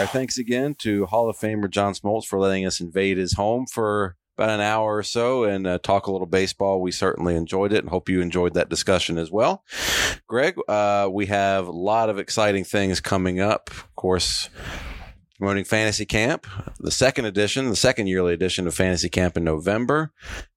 [0.04, 3.66] Our thanks again to Hall of Famer John Smoltz for letting us invade his home
[3.66, 6.82] for about an hour or so and uh, talk a little baseball.
[6.82, 9.64] We certainly enjoyed it and hope you enjoyed that discussion as well.
[10.28, 13.70] Greg, uh, we have a lot of exciting things coming up.
[13.72, 14.50] Of course,
[15.38, 16.48] promoting Fantasy Camp,
[16.82, 20.12] the second edition, the second yearly edition of Fantasy Camp in November.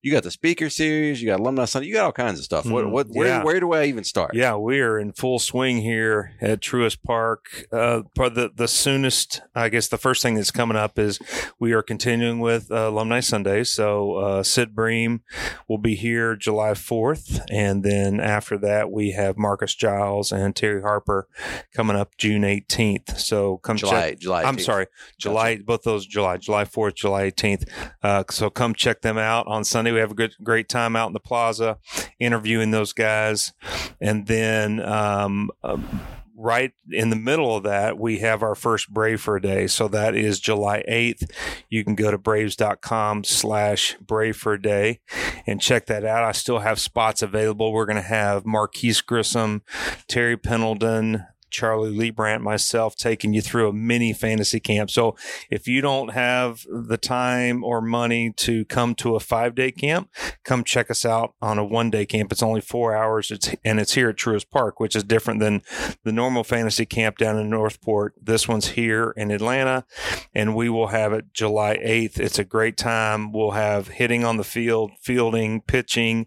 [0.06, 2.64] You got the speaker series, you got alumni Sunday, you got all kinds of stuff.
[2.64, 3.42] What Mm, what where yeah.
[3.42, 4.36] where do I even start?
[4.36, 7.66] Yeah, we are in full swing here at Truist Park.
[7.72, 11.18] Uh, the, the soonest, I guess, the first thing that's coming up is
[11.58, 13.64] we are continuing with uh, Alumni Sunday.
[13.64, 15.22] So uh, Sid Bream
[15.68, 17.40] will be here July 4th.
[17.50, 21.26] And then after that, we have Marcus Giles and Terry Harper
[21.74, 23.18] coming up June 18th.
[23.18, 24.20] So come July check.
[24.20, 24.44] July.
[24.44, 24.86] I'm sorry,
[25.18, 27.68] July, both those July, July 4th, July 18th.
[28.04, 29.95] Uh, so come check them out on Sunday.
[29.96, 31.78] We have a good, great time out in the plaza
[32.20, 33.54] interviewing those guys.
[34.00, 36.00] And then, um, um,
[36.36, 39.66] right in the middle of that, we have our first Brave for a day.
[39.66, 41.30] So that is July 8th.
[41.70, 45.00] You can go to braves.com slash brave for a day
[45.46, 46.24] and check that out.
[46.24, 47.72] I still have spots available.
[47.72, 49.62] We're going to have Marquis Grissom,
[50.08, 51.24] Terry Pendleton,
[51.56, 54.90] Charlie Leibrandt, myself taking you through a mini fantasy camp.
[54.90, 55.16] So
[55.50, 60.10] if you don't have the time or money to come to a five day camp,
[60.44, 62.30] come check us out on a one day camp.
[62.30, 63.30] It's only four hours.
[63.30, 65.62] It's and it's here at Truist Park, which is different than
[66.04, 68.12] the normal fantasy camp down in North Port.
[68.20, 69.86] This one's here in Atlanta,
[70.34, 72.20] and we will have it July eighth.
[72.20, 73.32] It's a great time.
[73.32, 76.26] We'll have hitting on the field, fielding, pitching.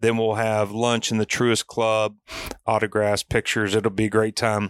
[0.00, 2.16] Then we'll have lunch in the Truist Club,
[2.66, 3.74] autographs, pictures.
[3.74, 4.69] It'll be a great time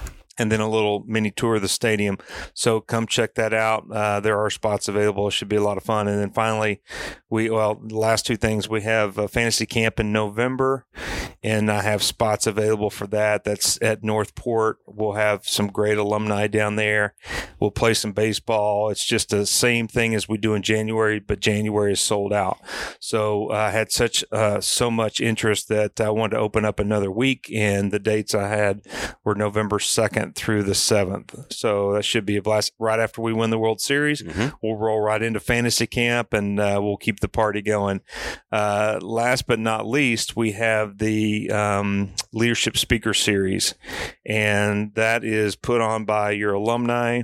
[0.37, 2.17] and then a little mini tour of the stadium.
[2.53, 3.85] So come check that out.
[3.91, 5.27] Uh, there are spots available.
[5.27, 6.07] It should be a lot of fun.
[6.07, 6.81] And then finally,
[7.29, 10.85] we well, the last two things we have a fantasy camp in November,
[11.43, 13.43] and I have spots available for that.
[13.43, 14.77] That's at North Port.
[14.85, 17.15] We'll have some great alumni down there.
[17.59, 18.89] We'll play some baseball.
[18.89, 22.59] It's just the same thing as we do in January, but January is sold out.
[22.99, 26.79] So uh, I had such uh, so much interest that I wanted to open up
[26.79, 28.81] another week, and the dates I had
[29.23, 31.35] were November second through the seventh.
[31.51, 32.73] So that should be a blast.
[32.79, 34.53] Right after we win the World Series, Mhm.
[34.61, 38.01] we'll roll right into fantasy camp, and uh, we'll keep the party going.
[38.51, 43.75] Uh, last but not least, we have the um, Leadership Speaker Series,
[44.25, 47.23] and that is put on by your alumni.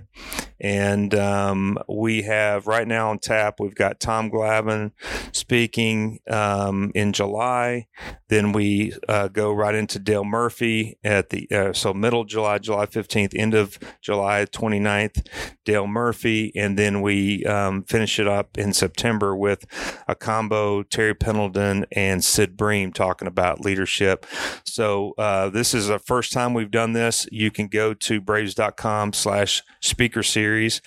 [0.59, 4.91] And um, we have right now on tap, we've got Tom Glavine
[5.31, 7.85] speaking um, in July.
[8.29, 12.86] Then we uh, go right into Dale Murphy at the, uh, so middle July, July
[12.87, 15.27] 15th, end of July 29th,
[15.65, 16.51] Dale Murphy.
[16.55, 19.65] And then we um, finish it up in September with
[20.07, 24.25] a combo, Terry Pendleton and Sid Bream talking about leadership.
[24.63, 27.27] So uh, this is the first time we've done this.
[27.31, 30.81] You can go to braves.com slash speaker series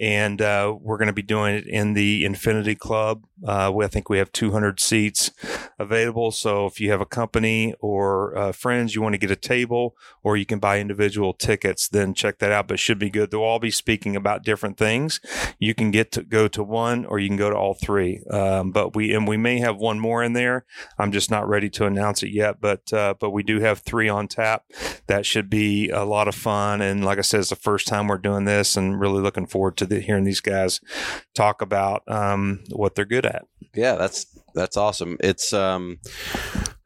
[0.00, 3.24] and uh, we're going to be doing it in the Infinity Club.
[3.44, 5.32] Uh, we, I think we have 200 seats
[5.78, 6.30] available.
[6.30, 9.96] So if you have a company or uh, friends, you want to get a table
[10.22, 12.68] or you can buy individual tickets, then check that out.
[12.68, 13.30] But should be good.
[13.30, 15.20] They'll all be speaking about different things.
[15.58, 18.22] You can get to go to one or you can go to all three.
[18.30, 20.64] Um, but we and we may have one more in there.
[20.98, 22.60] I'm just not ready to announce it yet.
[22.60, 24.64] But uh, but we do have three on tap.
[25.06, 26.80] That should be a lot of fun.
[26.80, 29.76] And like I said, it's the first time we're doing this, and really looking forward
[29.78, 30.80] to the, hearing these guys
[31.34, 33.46] talk about um, what they're good at.
[33.74, 35.16] Yeah, that's that's awesome.
[35.20, 35.98] It's um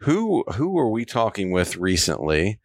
[0.01, 2.61] who who were we talking with recently?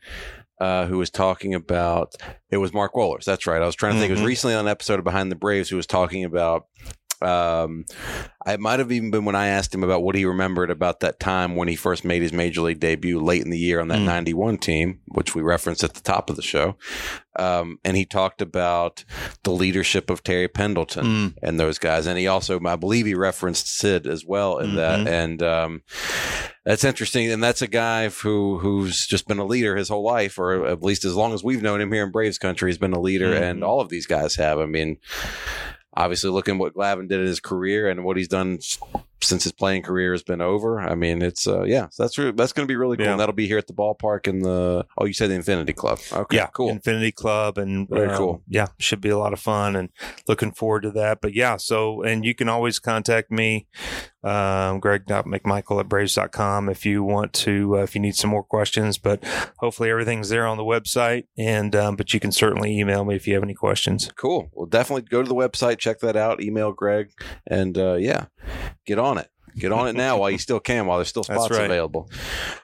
[0.61, 2.13] Uh, who was talking about
[2.49, 3.25] it was Mark Wohlers.
[3.25, 3.61] That's right.
[3.61, 4.11] I was trying to think.
[4.11, 4.27] It was Mhm.
[4.27, 6.67] recently on an episode of Behind the Braves who was talking about
[7.23, 7.85] um
[8.45, 11.17] it might have even been when I asked him about what he remembered about that
[11.19, 13.99] time when he first made his major league debut late in the year on that
[13.99, 14.05] Mm.
[14.05, 16.75] 91 team, which we referenced at the top of the show.
[17.39, 19.05] Um, and he talked about
[19.43, 21.33] the leadership of Terry Pendleton Mm.
[21.41, 22.05] and those guys.
[22.05, 24.99] And he also, I believe, he referenced Sid as well in that.
[24.99, 25.07] Mhm.
[25.07, 25.81] And um,
[26.65, 27.31] that's interesting.
[27.31, 30.83] And that's a guy who who's just been a leader his whole life, or at
[30.83, 33.31] least as long as we've known him here in Braves country, he's been a leader.
[33.33, 33.41] Mhm.
[33.41, 34.59] And all of these guys have.
[34.59, 34.97] I mean,
[35.95, 38.59] obviously, looking at what Glavine did in his career and what he's done
[39.21, 40.79] since his playing career has been over.
[40.79, 43.05] I mean, it's uh, yeah, so that's re- that's going to be really cool.
[43.05, 43.11] Yeah.
[43.13, 45.99] And that'll be here at the ballpark in the oh, you said the Infinity Club.
[46.11, 46.69] Okay, yeah, cool.
[46.69, 48.43] Infinity Club, and Very um, cool.
[48.47, 49.89] Yeah, should be a lot of fun, and
[50.27, 51.21] looking forward to that.
[51.21, 53.67] But yeah, so and you can always contact me,
[54.23, 58.97] um, Greg.McMichael at Braves.com if you want to, uh, if you need some more questions.
[58.97, 59.23] But
[59.57, 63.27] hopefully everything's there on the website, and um, but you can certainly email me if
[63.27, 64.09] you have any questions.
[64.15, 64.49] Cool.
[64.53, 67.11] Well, definitely go to the website, check that out, email Greg,
[67.47, 68.25] and uh, yeah,
[68.85, 69.29] get on it.
[69.55, 71.65] Get on it now while you still can, while there's still spots right.
[71.65, 72.09] available.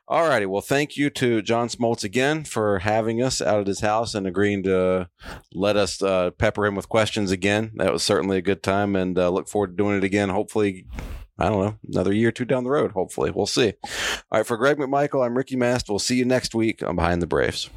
[0.07, 0.47] All righty.
[0.47, 4.25] Well, thank you to John Smoltz again for having us out at his house and
[4.25, 5.09] agreeing to
[5.53, 7.71] let us uh, pepper him with questions again.
[7.75, 10.29] That was certainly a good time, and uh, look forward to doing it again.
[10.29, 10.87] Hopefully,
[11.39, 12.91] I don't know, another year or two down the road.
[12.91, 13.73] Hopefully, we'll see.
[14.31, 14.45] All right.
[14.45, 15.89] For Greg McMichael, I'm Ricky Mast.
[15.89, 17.69] We'll see you next week on Behind the Braves.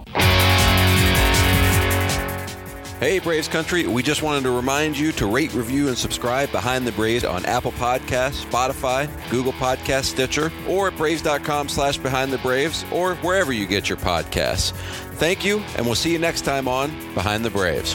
[3.02, 3.84] Hey, Braves Country.
[3.88, 7.44] We just wanted to remind you to rate, review, and subscribe Behind the Braves on
[7.46, 13.52] Apple Podcasts, Spotify, Google Podcast, Stitcher, or at Braves.com slash Behind the Braves, or wherever
[13.52, 14.70] you get your podcasts.
[15.16, 17.92] Thank you, and we'll see you next time on Behind the Braves.